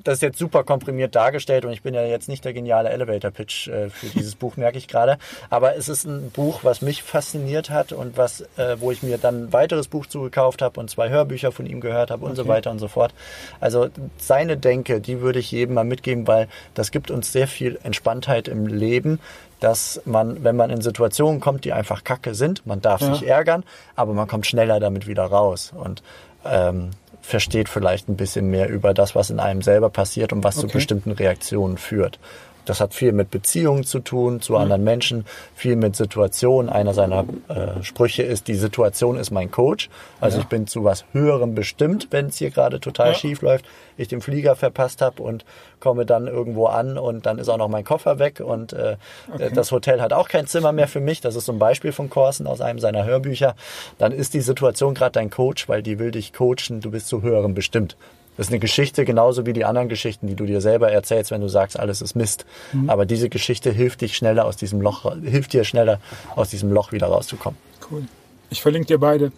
das 0.05 0.15
ist 0.15 0.23
jetzt 0.23 0.39
super 0.39 0.65
komprimiert 0.65 1.15
dargestellt 1.15 1.65
und 1.65 1.73
ich 1.73 1.83
bin 1.83 1.95
ja 1.95 2.05
jetzt 2.05 2.29
nicht 2.29 2.45
der 2.45 2.53
geniale 2.53 2.91
Elevator-Pitch 2.91 3.69
äh, 3.69 3.91
für 3.91 4.07
dieses 4.07 4.35
Buch, 4.35 4.57
merke 4.57 4.79
ich 4.79 4.89
gerade. 4.89 5.19
Aber 5.51 5.77
es 5.77 5.89
ist 5.89 6.05
ein 6.05 6.31
Buch, 6.31 6.61
was 6.63 6.83
mich 6.83 7.03
fasziniert 7.03 7.71
hat 7.71 7.93
und 7.93 8.17
was, 8.17 8.43
äh, 8.57 8.77
wo 8.79 8.91
ich 8.91 9.03
mir 9.03 9.19
dann 9.19 9.45
ein 9.45 9.53
weiteres 9.53 9.89
Buch 9.89 10.07
zugekauft 10.07 10.63
habe 10.63 10.81
und 10.81 10.91
zwei 10.91 11.11
Hörbücher 11.11 11.53
von 11.53 11.67
ihm 11.67 11.81
gehört 11.81 12.11
habe 12.11 12.25
und 12.25 12.33
okay. 12.33 12.43
so 12.43 12.49
weiter 12.49 12.71
und 12.71 12.79
so 12.79 12.89
fort. 12.89 13.15
Also 13.61 13.89
seine 14.19 14.57
Denke, 14.57 15.01
die 15.01 15.21
würde 15.21 15.39
ich 15.39 15.51
jedem 15.51 15.75
mal 15.75 15.85
mitgeben, 15.85 16.27
weil 16.27 16.49
das 16.75 16.91
gibt 16.91 17.11
uns 17.11 17.33
sehr 17.33 17.49
viel 17.49 17.79
Entspanntheit 17.83 18.49
im 18.49 18.67
Leben 18.67 19.21
dass 19.61 20.01
man, 20.05 20.45
wenn 20.45 20.55
man 20.55 20.71
in 20.71 20.81
Situationen 20.81 21.41
kommt, 21.41 21.65
die 21.65 21.73
einfach 21.73 22.05
kacke 22.05 22.35
sind, 22.35 22.65
man 22.65 22.81
darf 22.81 23.01
ja. 23.01 23.13
sich 23.13 23.27
ärgern, 23.27 23.65
aber 23.97 24.15
man 24.15 24.29
kommt 24.29 24.47
schneller 24.47 24.79
damit 24.79 25.09
wieder 25.09 25.25
raus. 25.25 25.73
Und 25.75 26.03
ähm, 26.45 26.91
versteht 27.29 27.69
vielleicht 27.69 28.09
ein 28.09 28.17
bisschen 28.17 28.49
mehr 28.49 28.71
über 28.71 28.95
das, 28.95 29.15
was 29.15 29.29
in 29.29 29.39
einem 29.39 29.61
selber 29.61 29.91
passiert 29.91 30.33
und 30.33 30.43
was 30.45 30.57
okay. 30.57 30.67
zu 30.67 30.73
bestimmten 30.73 31.11
Reaktionen 31.11 31.77
führt. 31.77 32.19
Das 32.65 32.81
hat 32.81 32.95
viel 32.95 33.13
mit 33.13 33.31
Beziehungen 33.31 33.85
zu 33.85 34.01
tun, 34.01 34.41
zu 34.41 34.53
mhm. 34.53 34.61
anderen 34.61 34.85
Menschen, 34.85 35.27
viel 35.55 35.77
mit 35.77 35.95
Situationen. 35.95 36.71
Einer 36.71 36.95
seiner 36.95 37.25
äh, 37.49 37.83
Sprüche 37.83 38.23
ist, 38.23 38.49
die 38.49 38.55
Situation 38.55 39.17
ist 39.17 39.31
mein 39.31 39.51
Coach. 39.51 39.89
Also 40.21 40.39
ja. 40.39 40.43
ich 40.43 40.49
bin 40.49 40.67
zu 40.67 40.85
was 40.85 41.05
Höherem 41.13 41.55
bestimmt, 41.55 42.09
wenn 42.11 42.27
es 42.27 42.39
hier 42.39 42.51
gerade 42.51 42.81
total 42.81 43.09
ja. 43.09 43.15
schief 43.15 43.43
läuft, 43.43 43.67
ich 43.97 44.09
den 44.09 44.21
Flieger 44.21 44.57
verpasst 44.57 45.03
habe 45.03 45.23
und 45.23 45.45
komme 45.81 46.07
dann 46.07 46.27
irgendwo 46.27 46.67
an 46.67 46.99
und 46.99 47.27
dann 47.27 47.39
ist 47.39 47.49
auch 47.49 47.57
noch 47.57 47.69
mein 47.69 47.85
Koffer 47.85 48.19
weg 48.19 48.41
und 48.41 48.73
äh, 48.73 48.97
okay. 49.33 49.51
das 49.55 49.73
Hotel 49.73 50.01
hat 50.01 50.13
auch 50.13 50.29
kein 50.29 50.47
Zimmer 50.47 50.73
mehr 50.73 50.89
für 50.89 51.01
mich. 51.01 51.21
Das 51.21 51.37
ist 51.37 51.47
so 51.47 51.53
ein 51.53 51.59
Beispiel 51.59 51.93
von 51.93 52.11
Corson 52.11 52.47
aus 52.47 52.61
einem 52.61 52.79
seiner 52.79 53.05
Hörbücher. 53.05 53.55
Dann 53.99 54.13
ist 54.13 54.35
die 54.35 54.41
Situation 54.41 54.95
gerade 54.95 55.13
dein 55.13 55.31
Coach, 55.31 55.69
weil 55.69 55.83
die 55.83 55.99
will 55.99 56.11
dich 56.11 56.33
coachen, 56.33 56.81
du 56.81 56.91
bist 56.91 57.09
zu 57.09 57.23
Höherem 57.23 57.55
bestimmt. 57.55 57.97
Das 58.37 58.47
ist 58.47 58.53
eine 58.53 58.61
Geschichte 58.61 59.05
genauso 59.05 59.47
wie 59.47 59.53
die 59.53 59.65
anderen 59.65 59.89
Geschichten, 59.89 60.29
die 60.29 60.37
du 60.37 60.47
dir 60.47 60.61
selber 60.61 60.93
erzählst, 60.93 61.33
wenn 61.33 61.41
du 61.41 61.49
sagst, 61.49 61.79
alles 61.79 62.01
ist 62.01 62.15
Mist. 62.15 62.47
Mhm. 62.73 62.89
Aber 62.89 63.05
diese 63.05 63.29
Geschichte 63.29 63.73
hilft 63.73 64.01
dich 64.01 64.17
schneller 64.17 64.45
aus 64.45 64.57
diesem 64.57 64.81
Loch, 64.81 65.13
hilft 65.23 65.53
dir 65.53 65.65
schneller 65.65 65.99
aus 66.37 66.49
diesem 66.49 66.73
Loch 66.73 66.93
wieder 66.93 67.09
rauszukommen. 67.09 67.59
Cool. 67.91 68.05
Ich 68.49 68.63
verlinke 68.63 68.87
dir 68.87 68.99
beide. 68.99 69.33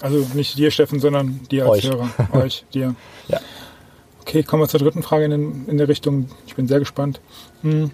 Also 0.00 0.24
nicht 0.34 0.56
dir, 0.56 0.70
Steffen, 0.70 1.00
sondern 1.00 1.40
dir 1.50 1.64
als 1.64 1.84
Euch. 1.84 1.90
Hörer. 1.90 2.08
Euch, 2.32 2.64
dir. 2.72 2.94
Ja. 3.26 3.40
Okay, 4.26 4.42
kommen 4.42 4.62
wir 4.62 4.68
zur 4.68 4.80
dritten 4.80 5.02
Frage 5.02 5.26
in, 5.26 5.68
in 5.68 5.76
der 5.76 5.86
Richtung. 5.86 6.30
Ich 6.46 6.54
bin 6.54 6.66
sehr 6.66 6.78
gespannt. 6.78 7.20
Hm. 7.60 7.90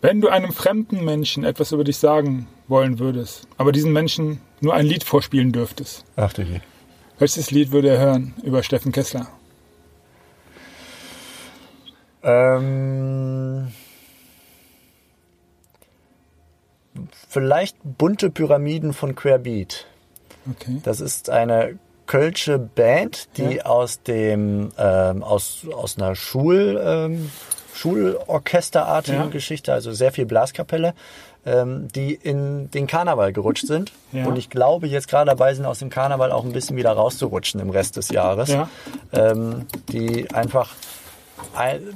Wenn 0.00 0.20
du 0.20 0.28
einem 0.28 0.52
fremden 0.52 1.04
Menschen 1.04 1.42
etwas 1.42 1.72
über 1.72 1.82
dich 1.82 1.96
sagen 1.96 2.46
wollen 2.68 3.00
würdest, 3.00 3.48
aber 3.56 3.72
diesen 3.72 3.92
Menschen 3.92 4.40
nur 4.60 4.74
ein 4.74 4.86
Lied 4.86 5.02
vorspielen 5.02 5.50
dürftest. 5.50 6.04
Ach 6.14 6.32
du 6.32 6.42
je. 6.42 6.60
Welches 7.18 7.50
Lied 7.50 7.72
würde 7.72 7.88
er 7.88 7.98
hören 7.98 8.34
über 8.44 8.62
Steffen 8.62 8.92
Kessler? 8.92 9.26
Ähm, 12.22 13.72
vielleicht 17.28 17.76
bunte 17.82 18.30
Pyramiden 18.30 18.92
von 18.92 19.16
Querbeat. 19.16 19.86
Okay. 20.48 20.80
Das 20.84 21.00
ist 21.00 21.30
eine 21.30 21.80
kölsche 22.08 22.58
Band, 22.58 23.28
die 23.36 23.56
ja. 23.56 23.66
aus 23.66 24.02
dem 24.02 24.70
ähm, 24.76 25.22
aus 25.22 25.64
aus 25.72 25.96
einer 25.96 26.16
Schul 26.16 26.80
ähm, 26.84 27.30
Schulorchesterartigen 27.74 29.20
ja. 29.20 29.26
Geschichte, 29.26 29.72
also 29.72 29.92
sehr 29.92 30.10
viel 30.10 30.26
Blaskapelle, 30.26 30.94
ähm, 31.46 31.86
die 31.94 32.14
in 32.14 32.70
den 32.72 32.88
Karneval 32.88 33.32
gerutscht 33.32 33.66
sind. 33.66 33.92
Ja. 34.10 34.26
Und 34.26 34.36
ich 34.36 34.50
glaube, 34.50 34.88
jetzt 34.88 35.06
gerade 35.06 35.30
dabei 35.30 35.54
sind, 35.54 35.64
aus 35.64 35.78
dem 35.78 35.90
Karneval 35.90 36.32
auch 36.32 36.44
ein 36.44 36.52
bisschen 36.52 36.76
wieder 36.76 36.90
rauszurutschen 36.90 37.60
im 37.60 37.70
Rest 37.70 37.96
des 37.96 38.08
Jahres. 38.08 38.48
Ja. 38.48 38.68
Ähm, 39.12 39.66
die 39.92 40.28
einfach, 40.32 40.72
ein- 40.72 40.76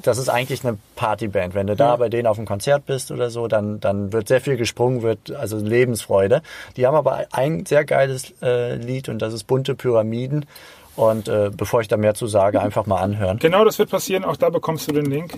das 0.02 0.18
ist 0.18 0.28
eigentlich 0.28 0.64
eine 0.64 0.78
Partyband. 0.96 1.54
Wenn 1.54 1.66
du 1.66 1.76
da 1.76 1.90
Ja. 1.90 1.96
bei 1.96 2.08
denen 2.08 2.26
auf 2.26 2.36
dem 2.36 2.46
Konzert 2.46 2.86
bist 2.86 3.10
oder 3.10 3.30
so, 3.30 3.48
dann, 3.48 3.80
dann 3.80 4.12
wird 4.12 4.28
sehr 4.28 4.40
viel 4.40 4.56
gesprungen, 4.56 5.02
wird 5.02 5.30
also 5.32 5.56
Lebensfreude. 5.58 6.42
Die 6.76 6.86
haben 6.86 6.94
aber 6.96 7.26
ein 7.32 7.64
sehr 7.66 7.84
geiles 7.84 8.32
äh, 8.42 8.74
Lied 8.76 9.08
und 9.08 9.20
das 9.20 9.32
ist 9.34 9.44
Bunte 9.44 9.74
Pyramiden. 9.74 10.46
Und 10.94 11.28
äh, 11.28 11.50
bevor 11.56 11.80
ich 11.80 11.88
da 11.88 11.96
mehr 11.96 12.14
zu 12.14 12.26
sage, 12.26 12.60
einfach 12.60 12.86
mal 12.86 13.00
anhören. 13.00 13.38
Genau 13.38 13.64
das 13.64 13.78
wird 13.78 13.90
passieren. 13.90 14.24
Auch 14.24 14.36
da 14.36 14.50
bekommst 14.50 14.88
du 14.88 14.92
den 14.92 15.06
Link. 15.06 15.32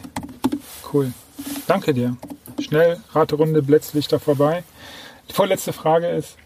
Cool. 0.92 1.12
Danke 1.66 1.94
dir. 1.94 2.16
Schnell, 2.60 2.98
Raterunde, 3.12 3.62
Blitzlichter 3.62 4.18
vorbei. 4.18 4.64
Die 5.28 5.32
vorletzte 5.32 5.72
Frage 5.72 6.08
ist, 6.08 6.36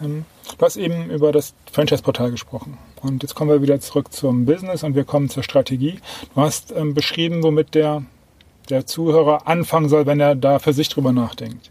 ähm, 0.00 0.24
du 0.58 0.64
hast 0.64 0.76
eben 0.76 1.10
über 1.10 1.32
das 1.32 1.54
Franchise-Portal 1.72 2.30
gesprochen. 2.30 2.78
Und 3.02 3.22
jetzt 3.22 3.34
kommen 3.34 3.50
wir 3.50 3.62
wieder 3.62 3.80
zurück 3.80 4.12
zum 4.12 4.44
Business 4.44 4.82
und 4.82 4.94
wir 4.94 5.04
kommen 5.04 5.28
zur 5.28 5.42
Strategie. 5.42 5.98
Du 6.34 6.40
hast 6.40 6.72
ähm, 6.72 6.94
beschrieben, 6.94 7.42
womit 7.42 7.74
der, 7.74 8.02
der 8.68 8.86
Zuhörer 8.86 9.46
anfangen 9.46 9.88
soll, 9.88 10.06
wenn 10.06 10.20
er 10.20 10.34
da 10.34 10.58
für 10.58 10.72
sich 10.72 10.88
drüber 10.88 11.12
nachdenkt. 11.12 11.70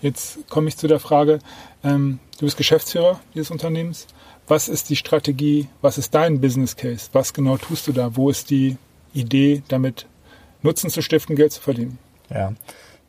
Jetzt 0.00 0.48
komme 0.48 0.68
ich 0.68 0.76
zu 0.76 0.88
der 0.88 0.98
Frage, 0.98 1.38
ähm, 1.84 2.18
du 2.38 2.46
bist 2.46 2.56
Geschäftsführer 2.56 3.20
dieses 3.34 3.50
Unternehmens. 3.50 4.06
Was 4.48 4.68
ist 4.68 4.90
die 4.90 4.96
Strategie? 4.96 5.68
Was 5.80 5.98
ist 5.98 6.14
dein 6.14 6.40
Business 6.40 6.76
Case? 6.76 7.10
Was 7.12 7.32
genau 7.32 7.56
tust 7.56 7.86
du 7.86 7.92
da? 7.92 8.16
Wo 8.16 8.28
ist 8.28 8.50
die 8.50 8.76
Idee, 9.14 9.62
damit 9.68 10.06
Nutzen 10.62 10.90
zu 10.90 11.00
stiften, 11.00 11.36
Geld 11.36 11.52
zu 11.52 11.60
verdienen? 11.60 11.98
Ja. 12.28 12.52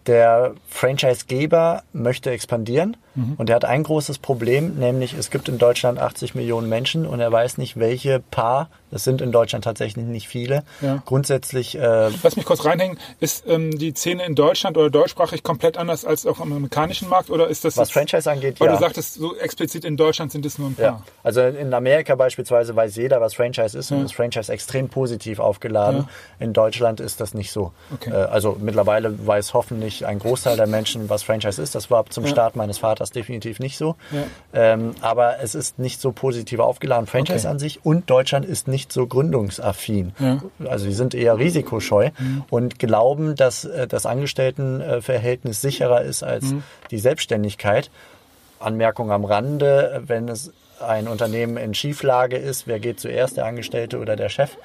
Der 0.06 0.54
Franchise-Geber 0.68 1.84
möchte 1.94 2.30
expandieren 2.30 2.98
Mhm. 3.16 3.34
und 3.38 3.50
er 3.50 3.56
hat 3.58 3.66
ein 3.66 3.84
großes 3.84 4.18
Problem, 4.18 4.76
nämlich 4.76 5.14
es 5.14 5.30
gibt 5.30 5.48
in 5.48 5.58
Deutschland 5.60 6.00
80 6.00 6.34
Millionen 6.36 6.68
Menschen 6.68 7.06
und 7.06 7.20
er 7.20 7.32
weiß 7.32 7.58
nicht, 7.60 7.78
welche 7.80 8.20
Paar, 8.32 8.70
das 8.90 9.04
sind 9.04 9.22
in 9.22 9.32
Deutschland 9.32 9.64
tatsächlich 9.64 10.06
nicht 10.06 10.28
viele, 10.28 10.64
Ja. 10.82 11.02
grundsätzlich 11.06 11.76
äh, 11.78 12.10
Lass 12.24 12.36
mich 12.36 12.46
kurz 12.46 12.66
reinhängen. 12.66 12.98
Ist 13.20 13.46
ähm, 13.48 13.78
die 13.78 13.92
Szene 13.94 14.26
in 14.26 14.36
Deutschland 14.36 14.78
oder 14.78 14.90
deutschsprachig 14.90 15.44
komplett 15.44 15.78
anders 15.78 16.06
als 16.06 16.26
auf 16.26 16.38
dem 16.42 16.52
amerikanischen 16.54 17.08
Markt 17.10 17.30
oder 17.30 17.48
ist 17.48 17.64
das 17.66 17.78
was 17.78 17.90
jetzt- 17.90 17.94
Franchise 17.94 18.30
angeht, 18.32 18.60
Weil 18.60 18.68
ja. 18.70 18.74
du 18.74 18.80
sagtest, 18.80 19.14
so 19.14 19.36
explizit 19.38 19.86
in 19.86 19.96
Deutschland 19.96 20.32
sind 20.32 20.46
es 20.46 20.58
nur 20.58 20.70
ein 20.70 20.76
paar. 20.76 20.84
Ja, 20.86 21.04
also 21.24 21.42
in 21.42 21.74
Amerika 21.74 22.16
beispielsweise 22.16 22.76
weiß 22.76 22.96
jeder, 22.96 23.22
was 23.22 23.36
Franchise 23.36 23.78
ist 23.78 23.92
und 23.92 24.00
Ja. 24.00 24.06
ist 24.06 24.16
Franchise 24.16 24.52
extrem 24.52 24.90
positiv 24.90 25.40
aufgeladen. 25.40 26.08
Ja. 26.40 26.46
In 26.46 26.54
Deutschland 26.54 27.00
ist 27.00 27.22
das 27.22 27.34
nicht 27.36 27.52
so. 27.52 27.72
Okay. 27.94 28.10
Äh, 28.12 28.16
Also 28.34 28.58
mittlerweile 28.60 29.28
weiß 29.28 29.54
hoffentlich 29.54 30.06
ein 30.08 30.18
Großteil 30.20 30.58
der 30.58 30.68
Menschen, 30.68 31.10
was 31.10 31.24
Franchise 31.24 31.62
ist. 31.62 31.76
Das 31.76 31.90
war 31.92 32.06
zum. 32.10 32.24
Start 32.24 32.56
meines 32.56 32.78
Vaters 32.80 33.03
definitiv 33.12 33.60
nicht 33.60 33.78
so. 33.78 33.96
Ja. 34.12 34.24
Ähm, 34.54 34.96
aber 35.02 35.40
es 35.40 35.56
ist 35.56 35.80
nicht 35.80 36.00
so 36.02 36.12
positiv 36.12 36.60
aufgeladen, 36.60 37.08
Franchise 37.08 37.40
Okay. 37.40 37.48
an 37.48 37.60
sich. 37.60 37.86
Und 37.86 38.10
Deutschland 38.10 38.46
ist 38.46 38.68
nicht 38.68 38.92
so 38.92 39.08
gründungsaffin. 39.08 40.14
Ja. 40.20 40.42
Also 40.68 40.86
die 40.86 40.94
sind 40.94 41.14
eher 41.16 41.38
risikoscheu 41.38 42.10
und 42.50 42.80
glauben, 42.80 43.36
dass 43.36 43.66
äh, 43.66 43.88
das 43.88 44.06
Angestelltenverhältnis 44.06 45.62
sicherer 45.62 46.02
ist 46.02 46.24
als 46.24 46.54
die 46.92 47.00
Selbstständigkeit. 47.00 47.90
Anmerkung 48.60 49.12
am 49.12 49.26
Rande, 49.26 50.02
wenn 50.06 50.30
es 50.30 50.52
ein 50.80 51.08
Unternehmen 51.08 51.58
in 51.58 51.74
Schieflage 51.74 52.38
ist, 52.38 52.68
wer 52.68 52.80
geht 52.80 53.00
zuerst, 53.00 53.38
der 53.38 53.46
Angestellte 53.46 54.00
oder 54.00 54.16
der 54.16 54.30
Chef? 54.30 54.58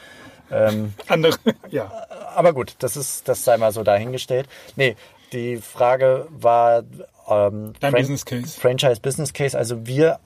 Ähm, 0.51 0.95
Andere, 1.09 1.37
ja. 1.71 1.91
aber 2.35 2.53
gut, 2.53 2.75
das 2.79 2.97
ist, 2.97 3.29
das 3.29 3.45
sei 3.45 3.57
mal 3.59 3.73
so 3.73 3.83
dahingestellt. 3.83 4.49
Nee, 4.77 4.97
die 5.33 5.59
Frage 5.59 6.27
war 6.31 6.85
ähm, 7.31 7.73
Dein 7.81 7.91
Fran- 7.93 8.01
Business 8.03 8.25
Case. 8.25 8.61
Franchise 8.61 9.01
Business 9.01 9.33
Case. 9.33 9.57
Also 9.57 9.87
wir 9.87 10.19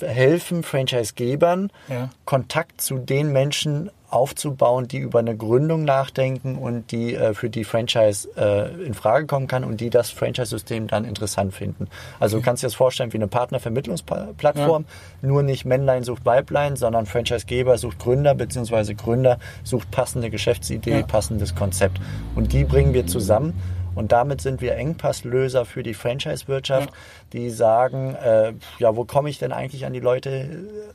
helfen 0.00 0.62
Franchise-Gebern, 0.62 1.70
Ja. 1.88 2.08
Kontakt 2.24 2.80
zu 2.80 2.96
den 2.98 3.30
Menschen 3.32 3.90
aufzubauen, 4.08 4.88
die 4.88 4.98
über 4.98 5.18
eine 5.20 5.36
Gründung 5.36 5.84
nachdenken 5.84 6.56
und 6.56 6.92
die 6.92 7.14
äh, 7.14 7.32
für 7.34 7.48
die 7.50 7.64
Franchise 7.64 8.28
äh, 8.36 8.84
in 8.84 8.92
Frage 8.94 9.26
kommen 9.26 9.46
kann 9.48 9.64
und 9.64 9.80
die 9.80 9.88
das 9.90 10.10
Franchise-System 10.10 10.86
dann 10.86 11.04
interessant 11.04 11.52
finden. 11.54 11.88
Also 12.20 12.38
du 12.38 12.42
kannst 12.42 12.62
dir 12.62 12.66
das 12.66 12.74
vorstellen 12.74 13.12
wie 13.12 13.18
eine 13.18 13.26
Partnervermittlungsplattform, 13.26 14.84
nur 15.22 15.42
nicht 15.42 15.64
Männlein 15.64 16.04
sucht 16.04 16.24
Weiblein, 16.26 16.76
sondern 16.76 17.06
Franchise-Geber 17.06 17.78
sucht 17.78 17.98
Gründer 17.98 18.34
beziehungsweise 18.34 18.94
Gründer 18.94 19.38
sucht 19.64 19.90
passende 19.90 20.30
Geschäftsidee, 20.30 21.00
Ja. 21.00 21.06
passendes 21.06 21.54
Konzept. 21.54 21.98
Und 22.34 22.52
die 22.52 22.64
bringen 22.64 22.92
wir 22.94 23.06
zusammen. 23.06 23.54
Und 23.94 24.12
damit 24.12 24.40
sind 24.40 24.60
wir 24.60 24.74
Engpasslöser 24.76 25.64
für 25.64 25.82
die 25.82 25.94
Franchise-Wirtschaft, 25.94 26.90
Ja. 26.90 26.96
die 27.32 27.50
sagen, 27.50 28.14
äh, 28.14 28.52
ja, 28.78 28.96
wo 28.96 29.04
komme 29.04 29.28
ich 29.30 29.38
denn 29.38 29.52
eigentlich 29.52 29.84
an 29.86 29.92
die 29.92 30.00
Leute 30.00 30.30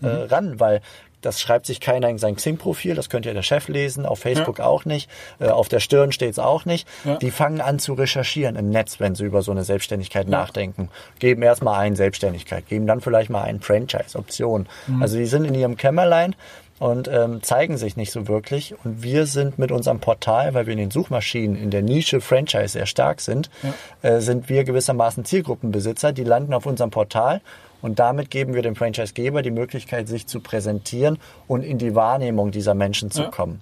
äh, 0.01 0.05
Mhm. 0.05 0.09
ran? 0.29 0.59
Weil 0.59 0.81
das 1.21 1.41
schreibt 1.41 1.65
sich 1.65 1.79
keiner 1.79 2.09
in 2.09 2.19
sein 2.19 2.35
Xing-Profil, 2.35 2.93
das 2.93 3.09
könnte 3.09 3.29
ja 3.29 3.33
der 3.33 3.41
Chef 3.41 3.67
lesen, 3.69 4.05
auf 4.05 4.19
Facebook 4.19 4.59
auch 4.59 4.85
nicht, 4.85 5.09
äh, 5.39 5.47
auf 5.47 5.67
der 5.67 5.79
Stirn 5.79 6.11
steht 6.11 6.31
es 6.31 6.39
auch 6.39 6.65
nicht. 6.65 6.87
Ja. 7.05 7.15
Die 7.17 7.31
fangen 7.31 7.59
an 7.59 7.79
zu 7.79 7.93
recherchieren 7.93 8.55
im 8.55 8.69
Netz, 8.69 8.99
wenn 8.99 9.15
sie 9.15 9.25
über 9.25 9.41
so 9.41 9.51
eine 9.51 9.63
Selbstständigkeit 9.63 10.27
nachdenken. 10.27 10.89
Geben 11.19 11.41
erstmal 11.41 11.79
ein 11.79 11.95
Selbstständigkeit, 11.95 12.67
geben 12.67 12.85
dann 12.85 13.01
vielleicht 13.01 13.31
mal 13.31 13.41
ein 13.41 13.59
Franchise-Option. 13.61 14.67
Mhm. 14.85 15.01
Also 15.01 15.17
die 15.17 15.25
sind 15.25 15.45
in 15.45 15.55
ihrem 15.55 15.75
Kämmerlein 15.75 16.35
und 16.79 17.07
ähm, 17.07 17.41
zeigen 17.41 17.77
sich 17.77 17.97
nicht 17.97 18.11
so 18.11 18.27
wirklich. 18.27 18.75
Und 18.83 19.01
wir 19.03 19.25
sind 19.25 19.57
mit 19.57 19.71
unserem 19.71 19.99
Portal, 19.99 20.53
weil 20.53 20.65
wir 20.67 20.73
in 20.73 20.79
den 20.79 20.91
Suchmaschinen 20.91 21.55
in 21.55 21.71
der 21.71 21.81
Nische 21.81 22.21
Franchise 22.21 22.69
sehr 22.69 22.85
stark 22.85 23.21
sind, 23.21 23.49
äh, 24.01 24.19
sind 24.19 24.49
wir 24.49 24.63
gewissermaßen 24.63 25.25
Zielgruppenbesitzer. 25.25 26.11
Die 26.13 26.23
landen 26.23 26.53
auf 26.53 26.65
unserem 26.65 26.91
Portal 26.91 27.41
und 27.81 27.99
damit 27.99 28.29
geben 28.29 28.53
wir 28.53 28.61
dem 28.61 28.75
Franchisegeber 28.75 29.41
die 29.41 29.51
Möglichkeit, 29.51 30.07
sich 30.07 30.27
zu 30.27 30.39
präsentieren 30.39 31.17
und 31.47 31.63
in 31.63 31.77
die 31.77 31.95
Wahrnehmung 31.95 32.51
dieser 32.51 32.73
Menschen 32.73 33.09
zu 33.11 33.23
Ja. 33.23 33.29
kommen. 33.29 33.61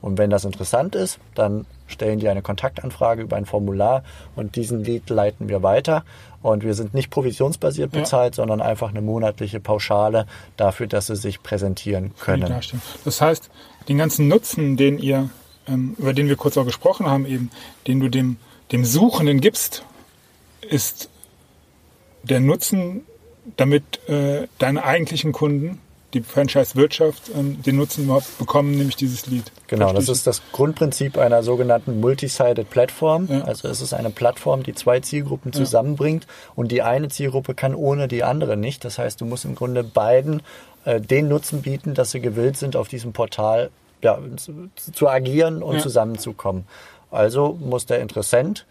Und 0.00 0.18
wenn 0.18 0.30
das 0.30 0.44
interessant 0.44 0.94
ist, 0.94 1.18
dann 1.34 1.64
stellen 1.86 2.18
die 2.18 2.28
eine 2.28 2.42
Kontaktanfrage 2.42 3.22
über 3.22 3.36
ein 3.36 3.46
Formular 3.46 4.02
und 4.36 4.56
diesen 4.56 4.84
Lead 4.84 5.10
leiten 5.10 5.48
wir 5.48 5.62
weiter. 5.62 6.04
Und 6.42 6.62
wir 6.62 6.74
sind 6.74 6.92
nicht 6.92 7.10
provisionsbasiert 7.10 7.94
Ja. 7.94 8.00
bezahlt, 8.00 8.34
sondern 8.34 8.60
einfach 8.60 8.90
eine 8.90 9.00
monatliche 9.00 9.60
Pauschale 9.60 10.26
dafür, 10.56 10.86
dass 10.86 11.06
sie 11.06 11.16
sich 11.16 11.42
präsentieren 11.42 12.12
können. 12.20 12.52
Das 13.04 13.20
heißt, 13.20 13.50
den 13.88 13.96
ganzen 13.98 14.28
Nutzen, 14.28 14.76
den 14.76 14.98
ihr, 14.98 15.30
ähm, 15.66 15.94
über 15.98 16.12
den 16.12 16.28
wir 16.28 16.36
kurz 16.36 16.56
auch 16.58 16.66
gesprochen 16.66 17.06
haben, 17.06 17.24
eben, 17.26 17.50
den 17.86 18.00
du 18.00 18.08
dem, 18.08 18.36
dem 18.72 18.84
Suchenden 18.84 19.40
gibst, 19.40 19.84
ist 20.68 21.08
der 22.22 22.40
Nutzen, 22.40 23.02
damit 23.56 24.06
äh, 24.08 24.46
deine 24.58 24.84
eigentlichen 24.84 25.32
Kunden, 25.32 25.80
die 26.14 26.22
Franchise-Wirtschaft, 26.22 27.30
ähm, 27.34 27.62
den 27.62 27.76
Nutzen 27.76 28.04
überhaupt 28.04 28.38
bekommen, 28.38 28.70
nämlich 28.70 28.96
dieses 28.96 29.26
Lied. 29.26 29.50
Genau, 29.66 29.92
das 29.92 30.08
ist 30.08 30.26
das 30.26 30.40
Grundprinzip 30.52 31.18
einer 31.18 31.42
sogenannten 31.42 32.00
Multi-Sided 32.00 32.70
Plattform. 32.70 33.28
Ja. 33.30 33.42
Also 33.42 33.68
es 33.68 33.80
ist 33.80 33.92
eine 33.92 34.10
Plattform, 34.10 34.62
die 34.62 34.74
zwei 34.74 35.00
Zielgruppen 35.00 35.52
zusammenbringt 35.52 36.26
und 36.54 36.70
die 36.72 36.82
eine 36.82 37.08
Zielgruppe 37.08 37.54
kann 37.54 37.74
ohne 37.74 38.08
die 38.08 38.24
andere 38.24 38.56
nicht. 38.56 38.84
Das 38.84 38.98
heißt, 38.98 39.20
du 39.20 39.24
musst 39.26 39.44
im 39.44 39.54
Grunde 39.54 39.84
beiden 39.84 40.42
äh, 40.84 41.00
den 41.00 41.28
Nutzen 41.28 41.62
bieten, 41.62 41.94
dass 41.94 42.12
sie 42.12 42.20
gewillt 42.20 42.56
sind, 42.56 42.76
auf 42.76 42.88
diesem 42.88 43.12
Portal 43.12 43.70
ja, 44.02 44.18
zu, 44.36 44.70
zu 44.92 45.08
agieren 45.08 45.62
und 45.62 45.76
Ja. 45.76 45.80
zusammenzukommen. 45.82 46.66
Also 47.10 47.58
muss 47.60 47.86
der 47.86 48.00
Interessent 48.00 48.66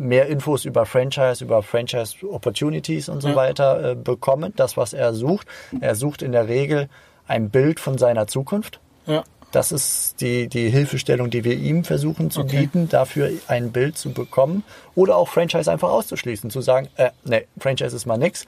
mehr 0.00 0.26
Infos 0.26 0.64
über 0.64 0.86
Franchise, 0.86 1.44
über 1.44 1.62
Franchise 1.62 2.16
Opportunities 2.28 3.08
und 3.08 3.20
so 3.20 3.28
Ja. 3.28 3.36
weiter 3.36 3.90
äh, 3.92 3.94
bekommen, 3.94 4.52
das, 4.56 4.76
was 4.76 4.92
er 4.92 5.14
sucht. 5.14 5.46
Er 5.80 5.94
sucht 5.94 6.22
in 6.22 6.32
der 6.32 6.48
Regel 6.48 6.88
ein 7.28 7.50
Bild 7.50 7.78
von 7.80 7.98
seiner 7.98 8.26
Zukunft. 8.26 8.80
Ja, 9.06 9.22
Das 9.52 9.72
ist 9.72 10.20
die, 10.20 10.48
die 10.48 10.68
Hilfestellung, 10.70 11.30
die 11.30 11.42
wir 11.44 11.54
ihm 11.54 11.84
versuchen 11.84 12.30
zu 12.30 12.40
Okay. 12.42 12.60
bieten, 12.60 12.88
dafür 12.88 13.30
ein 13.48 13.72
Bild 13.72 13.98
zu 13.98 14.12
bekommen 14.12 14.62
oder 14.94 15.16
auch 15.16 15.28
Franchise 15.28 15.70
einfach 15.70 15.90
auszuschließen, 15.90 16.50
zu 16.50 16.60
sagen, 16.60 16.88
äh, 16.96 17.10
nee, 17.24 17.46
Franchise 17.58 17.94
ist 17.96 18.06
mal 18.06 18.16
nix. 18.18 18.46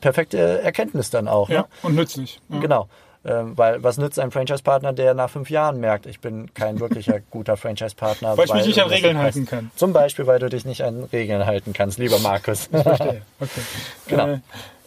Perfekte 0.00 0.60
Erkenntnis 0.62 1.10
dann 1.10 1.28
auch. 1.28 1.48
ja, 1.48 1.60
Ne? 1.62 1.66
und 1.82 1.94
nützlich. 1.94 2.40
Ja. 2.48 2.58
Genau. 2.60 2.88
Ähm, 3.26 3.56
weil 3.56 3.82
was 3.82 3.96
nützt 3.96 4.18
ein 4.18 4.30
Franchise-Partner, 4.30 4.92
der 4.92 5.14
nach 5.14 5.30
fünf 5.30 5.48
Jahren 5.48 5.80
merkt, 5.80 6.04
ich 6.04 6.20
bin 6.20 6.52
kein 6.52 6.78
wirklicher 6.78 7.20
guter 7.30 7.56
Franchise-Partner. 7.56 8.36
Weil 8.36 8.44
ich 8.44 8.54
mich 8.54 8.66
nicht 8.66 8.82
an 8.82 8.90
Regeln 8.90 9.18
halten 9.18 9.46
kann. 9.46 9.70
Zum 9.76 9.92
Beispiel, 9.94 10.26
weil 10.26 10.38
du 10.38 10.50
dich 10.50 10.66
nicht 10.66 10.82
an 10.82 11.04
Regeln 11.04 11.46
halten 11.46 11.72
kannst, 11.72 11.98
lieber 11.98 12.18
Markus. 12.18 12.66
Verstehe. 12.66 13.22
Okay. 13.40 13.60
Genau. 14.06 14.28
Äh, 14.28 14.38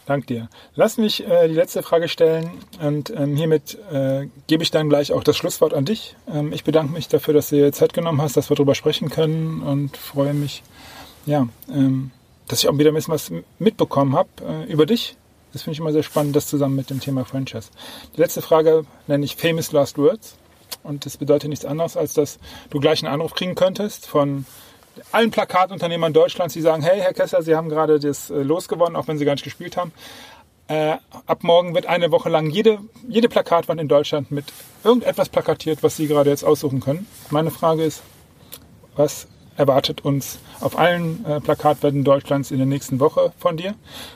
dank 0.06 0.28
dir. 0.28 0.48
Lass 0.76 0.98
mich 0.98 1.28
äh, 1.28 1.48
die 1.48 1.56
letzte 1.56 1.82
Frage 1.82 2.08
stellen 2.08 2.52
und 2.80 3.10
ähm, 3.10 3.36
hiermit 3.36 3.78
äh, 3.92 4.28
gebe 4.46 4.62
ich 4.62 4.70
dann 4.70 4.90
gleich 4.90 5.12
auch 5.12 5.24
das 5.24 5.36
Schlusswort 5.36 5.74
an 5.74 5.86
dich. 5.86 6.16
Ähm, 6.32 6.54
ich 6.54 6.64
bedanke 6.64 6.94
mich 6.94 7.08
dafür, 7.08 7.34
dass 7.34 7.50
du 7.50 7.56
dir 7.56 7.72
Zeit 7.72 7.94
genommen 7.94 8.22
hast, 8.22 8.38
dass 8.38 8.50
wir 8.52 8.56
darüber 8.56 8.76
sprechen 8.76 9.10
können 9.10 9.62
und 9.62 9.98
freue 9.98 10.34
mich, 10.34 10.62
ja, 11.26 11.48
ähm, 11.70 12.12
dass 12.48 12.60
ich 12.60 12.70
auch 12.70 12.78
wieder 12.78 12.92
ein 12.92 12.96
bisschen 12.96 13.14
was 13.14 13.32
mitbekommen 13.58 14.16
habe 14.16 14.30
äh, 14.48 14.72
über 14.72 14.86
dich. 14.86 15.18
Das 15.58 15.64
finde 15.64 15.74
ich 15.74 15.80
immer 15.80 15.92
sehr 15.92 16.04
spannend, 16.04 16.36
das 16.36 16.46
zusammen 16.46 16.76
mit 16.76 16.92
dem 16.92 17.00
Thema 17.00 17.26
Franchise. 17.26 17.70
Die 18.16 18.22
letzte 18.22 18.44
Frage 18.44 18.86
nenne 19.08 19.26
ich 19.26 19.38
Famous 19.38 19.72
Last 19.72 19.98
Words. 19.98 20.36
Und 20.84 21.08
das 21.08 21.18
bedeutet 21.18 21.50
nichts 21.50 21.66
anderes, 21.66 21.98
als 21.98 22.14
dass 22.14 22.38
du 22.70 22.80
gleich 22.80 23.04
einen 23.04 23.12
Anruf 23.12 23.34
kriegen 23.34 23.56
könntest 23.56 24.06
von 24.06 24.46
allen 25.12 25.32
Plakatunternehmern 25.32 26.14
Deutschlands, 26.14 26.54
die 26.54 26.62
sagen, 26.62 26.84
hey, 26.84 27.00
Herr 27.00 27.14
Kessler, 27.14 27.42
Sie 27.42 27.56
haben 27.56 27.70
gerade 27.70 27.98
das 27.98 28.30
äh, 28.30 28.44
losgewonnen, 28.44 28.96
auch 28.96 29.08
wenn 29.08 29.18
Sie 29.18 29.26
gar 29.26 29.34
nicht 29.34 29.46
gespielt 29.46 29.78
haben. 29.78 29.92
Äh, 30.68 30.98
ab 31.26 31.40
morgen 31.42 31.74
wird 31.74 31.88
eine 31.88 32.12
Woche 32.12 32.30
lang 32.30 32.52
jede, 32.52 32.78
jede 33.08 33.28
Plakatwand 33.28 33.82
in 33.82 33.88
Deutschland 33.88 34.30
mit 34.30 34.46
irgendetwas 34.84 35.30
plakatiert, 35.30 35.82
was 35.82 35.98
Sie 35.98 36.06
gerade 36.06 36.30
jetzt 36.30 36.44
aussuchen 36.44 36.82
können. 36.82 37.08
Meine 37.32 37.50
Frage 37.50 37.84
ist, 37.84 38.04
was 38.96 39.28
erwartet 39.58 40.06
uns 40.06 40.40
auf 40.62 40.78
allen 40.78 41.26
äh, 41.26 41.42
Plakatwänden 41.42 42.04
Deutschlands 42.04 42.52
in 42.52 42.58
der 42.58 42.68
nächsten 42.68 43.00
Woche 43.00 43.34
von 43.38 43.58
dir? 43.58 43.76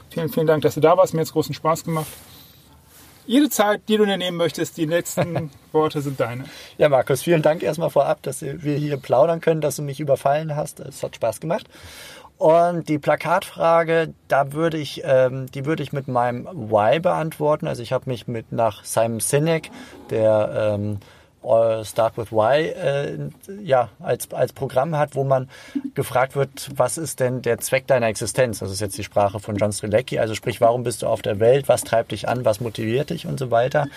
Vielen, 0.10 0.30
vielen 0.30 0.48
Dank, 0.48 0.62
dass 0.62 0.76
du 0.76 0.80
da 0.80 0.96
warst. 0.96 1.14
Mir 1.14 1.22
hat 1.22 1.28
es 1.28 1.34
großen 1.34 1.54
Spaß 1.54 1.84
gemacht. 1.84 2.08
Jede 3.28 3.50
Zeit, 3.50 3.82
die 3.88 3.98
du 3.98 4.06
dir 4.06 4.18
nehmen 4.18 4.38
möchtest, 4.38 4.78
die 4.78 4.86
letzten 4.86 5.52
Worte 5.72 6.02
sind 6.02 6.20
deine. 6.20 6.46
Ja, 6.78 6.90
Markus, 6.90 7.22
vielen 7.22 7.42
Dank 7.42 7.64
erstmal 7.64 7.90
vorab, 7.90 8.22
dass 8.24 8.42
wir 8.42 8.76
hier 8.76 8.98
plaudern 8.98 9.42
können, 9.42 9.62
dass 9.62 9.76
du 9.76 9.84
mich 9.84 10.00
überfallen 10.00 10.56
hast. 10.56 10.80
Es 10.80 11.04
hat 11.04 11.16
Spaß 11.16 11.40
gemacht. 11.40 11.68
Und 12.38 12.90
die 12.90 12.98
Plakatfrage, 12.98 14.16
da 14.28 14.52
würde 14.52 14.80
ich, 14.80 15.04
ähm, 15.06 15.46
die 15.52 15.66
würde 15.66 15.84
ich 15.84 15.94
mit 15.94 16.08
meinem 16.08 16.46
Why 16.48 17.00
beantworten. 17.00 17.68
Also 17.68 17.84
ich 17.84 17.94
habe 17.94 18.10
mich 18.10 18.28
mit 18.28 18.52
nach 18.52 18.84
Simon 18.84 19.20
Sinek, 19.20 19.70
der 20.10 20.74
ähm, 20.74 20.98
Start 21.44 22.18
with 22.18 22.32
Why 22.32 22.68
äh, 22.68 23.30
ja, 23.64 23.90
als, 24.00 24.32
als 24.32 24.54
Programm 24.54 24.96
hat, 24.96 25.16
wo 25.16 25.24
man 25.24 25.50
gefragt 25.96 26.36
wird, 26.36 26.70
was 26.76 26.98
ist 27.00 27.20
denn 27.20 27.42
der 27.42 27.58
Zweck 27.58 27.88
deiner 27.88 28.08
Existenz? 28.08 28.60
Das 28.60 28.72
ist 28.72 28.80
jetzt 28.80 28.98
die 28.98 29.04
Sprache 29.04 29.40
von 29.40 29.56
John 29.56 29.74
Strilecki. 29.74 30.20
Also 30.20 30.36
sprich, 30.36 30.62
warum 30.62 30.84
bist 30.84 31.02
du 31.02 31.08
auf 31.08 31.22
der 31.22 31.40
Welt? 31.40 31.68
Was 31.68 31.84
treibt 31.84 32.12
dich 32.12 32.30
an? 32.30 32.46
Was 32.46 32.62
motiviert 32.62 33.10
dich 33.10 33.26
und 33.26 33.40
so 33.40 33.50
weiter? 33.50 33.88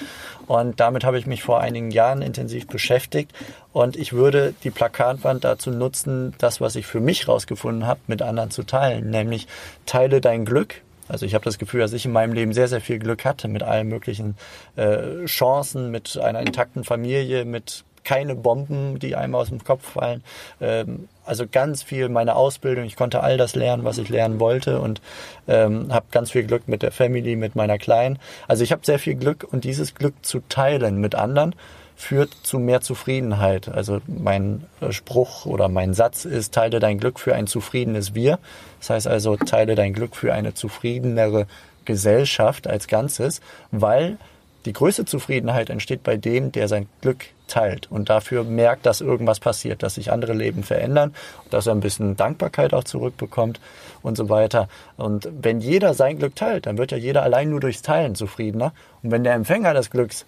Und 0.47 0.81
damit 0.81 1.05
habe 1.05 1.19
ich 1.19 1.27
mich 1.27 1.43
vor 1.43 1.61
einigen 1.61 1.91
Jahren 1.91 2.23
intensiv 2.23 2.67
beschäftigt. 2.67 3.33
Und 3.73 3.97
ich 3.97 4.13
würde 4.13 4.55
die 4.65 4.71
Plakatwand 4.71 5.45
dazu 5.45 5.71
nutzen, 5.71 6.35
das, 6.39 6.61
was 6.61 6.77
ich 6.77 6.87
für 6.87 7.01
mich 7.01 7.29
rausgefunden 7.29 7.87
habe, 7.87 8.01
mit 8.07 8.23
anderen 8.23 8.51
zu 8.51 8.63
teilen. 8.63 9.11
Nämlich 9.11 9.47
teile 9.85 10.21
dein 10.21 10.45
Glück, 10.45 10.77
also 11.09 11.27
ich 11.27 11.35
habe 11.35 11.45
das 11.45 11.59
Gefühl, 11.59 11.81
dass 11.81 11.93
ich 11.93 12.05
in 12.05 12.12
meinem 12.12 12.33
Leben 12.33 12.53
sehr, 12.53 12.69
sehr 12.69 12.81
viel 12.81 12.99
Glück 12.99 13.25
hatte 13.25 13.49
mit 13.49 13.62
allen 13.62 13.88
möglichen 13.88 14.37
äh, 14.77 15.25
Chancen, 15.27 15.90
mit 15.90 16.19
einer 16.19 16.40
intakten 16.40 16.85
Familie, 16.85 17.45
mit 17.45 17.85
keine 18.05 18.35
Bomben, 18.35 18.99
die 18.99 19.17
einem 19.17 19.35
aus 19.35 19.49
dem 19.49 19.64
Kopf 19.64 19.93
fallen. 19.93 20.23
Ähm, 20.61 21.09
also 21.25 21.47
ganz 21.51 21.83
viel 21.83 22.09
meine 22.11 22.37
Ausbildung. 22.37 22.85
Ich 22.85 22.97
konnte 22.97 23.23
all 23.23 23.37
das 23.37 23.55
lernen, 23.55 23.85
was 23.85 23.99
ich 23.99 24.11
lernen 24.11 24.38
wollte 24.38 24.81
und 24.81 25.01
ähm, 25.49 25.93
habe 25.93 26.07
ganz 26.11 26.31
viel 26.31 26.45
Glück 26.45 26.69
mit 26.69 26.83
der 26.83 26.93
Family, 26.93 27.35
mit 27.35 27.57
meiner 27.57 27.79
Kleinen. 27.79 28.19
Also 28.47 28.62
ich 28.62 28.73
habe 28.73 28.83
sehr 28.85 28.99
viel 28.99 29.14
Glück 29.14 29.47
und 29.51 29.64
dieses 29.64 29.95
Glück 29.95 30.14
zu 30.23 30.40
teilen 30.49 30.99
mit 30.99 31.14
anderen 31.14 31.55
führt 31.97 32.35
zu 32.43 32.59
mehr 32.59 32.81
Zufriedenheit. 32.81 33.69
Also 33.69 34.01
mein 34.07 34.65
äh, 34.81 34.93
Spruch 34.93 35.47
oder 35.47 35.69
mein 35.69 35.95
Satz 35.95 36.25
ist, 36.25 36.55
teile 36.55 36.81
dein 36.81 36.99
Glück 36.99 37.21
für 37.21 37.35
ein 37.35 37.47
zufriedenes 37.47 38.15
Wir. 38.15 38.39
Das 38.81 38.91
heißt 38.91 39.07
also, 39.07 39.37
teile 39.37 39.75
dein 39.75 39.93
Glück 39.93 40.17
für 40.17 40.33
eine 40.33 40.55
zufriedenere 40.55 41.47
Gesellschaft 41.85 42.67
als 42.67 42.89
Ganzes, 42.89 43.41
weil 43.71 44.19
die 44.65 44.73
größte 44.73 45.05
Zufriedenheit 45.05 45.69
entsteht 45.69 46.03
bei 46.03 46.17
dem, 46.17 46.51
der 46.51 46.69
sein 46.69 46.89
Glück 47.03 47.27
teilt 47.47 47.91
und 47.91 48.09
dafür 48.09 48.45
merkt, 48.45 48.87
dass 48.87 49.03
irgendwas 49.03 49.39
passiert, 49.39 49.83
dass 49.83 49.97
sich 49.97 50.11
andere 50.11 50.33
Leben 50.33 50.63
verändern, 50.63 51.15
dass 51.51 51.67
er 51.67 51.75
ein 51.75 51.81
bisschen 51.81 52.17
Dankbarkeit 52.17 52.73
auch 52.73 52.85
zurückbekommt 52.85 53.61
und 54.03 54.17
so 54.17 54.31
weiter. 54.31 54.69
Und 54.97 55.29
wenn 55.43 55.61
jeder 55.61 55.93
sein 55.93 56.19
Glück 56.19 56.35
teilt, 56.35 56.65
dann 56.65 56.79
wird 56.79 56.93
ja 56.93 56.97
jeder 56.97 57.23
allein 57.23 57.51
nur 57.51 57.61
durchs 57.61 57.83
Teilen 57.83 58.15
zufriedener. 58.15 58.73
Und 59.03 59.11
wenn 59.11 59.25
der 59.25 59.35
Empfänger 59.35 59.75
des 59.75 59.91
Glücks 59.91 60.25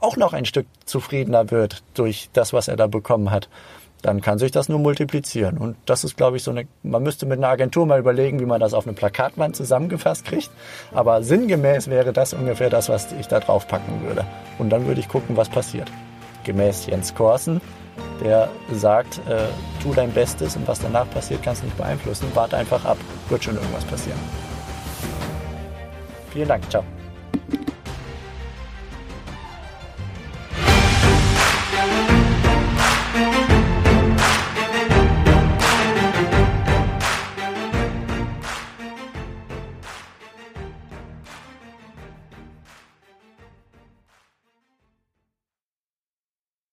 auch 0.00 0.16
noch 0.16 0.32
ein 0.32 0.44
Stück 0.44 0.66
zufriedener 0.84 1.50
wird 1.50 1.82
durch 1.94 2.30
das, 2.32 2.52
was 2.52 2.68
er 2.68 2.76
da 2.76 2.86
bekommen 2.86 3.30
hat, 3.30 3.48
dann 4.02 4.20
kann 4.20 4.38
sich 4.38 4.50
das 4.50 4.68
nur 4.68 4.78
multiplizieren. 4.78 5.58
Und 5.58 5.76
das 5.86 6.04
ist, 6.04 6.16
glaube 6.16 6.38
ich, 6.38 6.42
so 6.42 6.50
eine, 6.50 6.66
man 6.82 7.02
müsste 7.02 7.26
mit 7.26 7.38
einer 7.38 7.48
Agentur 7.48 7.86
mal 7.86 7.98
überlegen, 7.98 8.40
wie 8.40 8.46
man 8.46 8.60
das 8.60 8.74
auf 8.74 8.86
eine 8.86 8.94
Plakatwand 8.94 9.56
zusammengefasst 9.56 10.24
kriegt. 10.24 10.50
Aber 10.92 11.22
sinngemäß 11.22 11.88
wäre 11.88 12.12
das 12.12 12.32
ungefähr 12.32 12.70
das, 12.70 12.88
was 12.88 13.12
ich 13.12 13.28
da 13.28 13.40
drauf 13.40 13.68
packen 13.68 14.02
würde. 14.02 14.24
Und 14.58 14.70
dann 14.70 14.86
würde 14.86 15.00
ich 15.00 15.08
gucken, 15.08 15.36
was 15.36 15.48
passiert. 15.48 15.90
Gemäß 16.44 16.86
Jens 16.86 17.14
Korsen, 17.14 17.60
der 18.24 18.48
sagt, 18.72 19.18
äh, 19.28 19.48
tu 19.82 19.92
dein 19.92 20.12
Bestes 20.12 20.56
und 20.56 20.66
was 20.66 20.80
danach 20.80 21.08
passiert, 21.10 21.42
kannst 21.42 21.62
du 21.62 21.66
nicht 21.66 21.76
beeinflussen. 21.76 22.26
Warte 22.34 22.56
einfach 22.56 22.84
ab, 22.84 22.96
wird 23.28 23.44
schon 23.44 23.56
irgendwas 23.56 23.84
passieren. 23.84 24.18
Vielen 26.32 26.48
Dank, 26.48 26.70
ciao. 26.70 26.84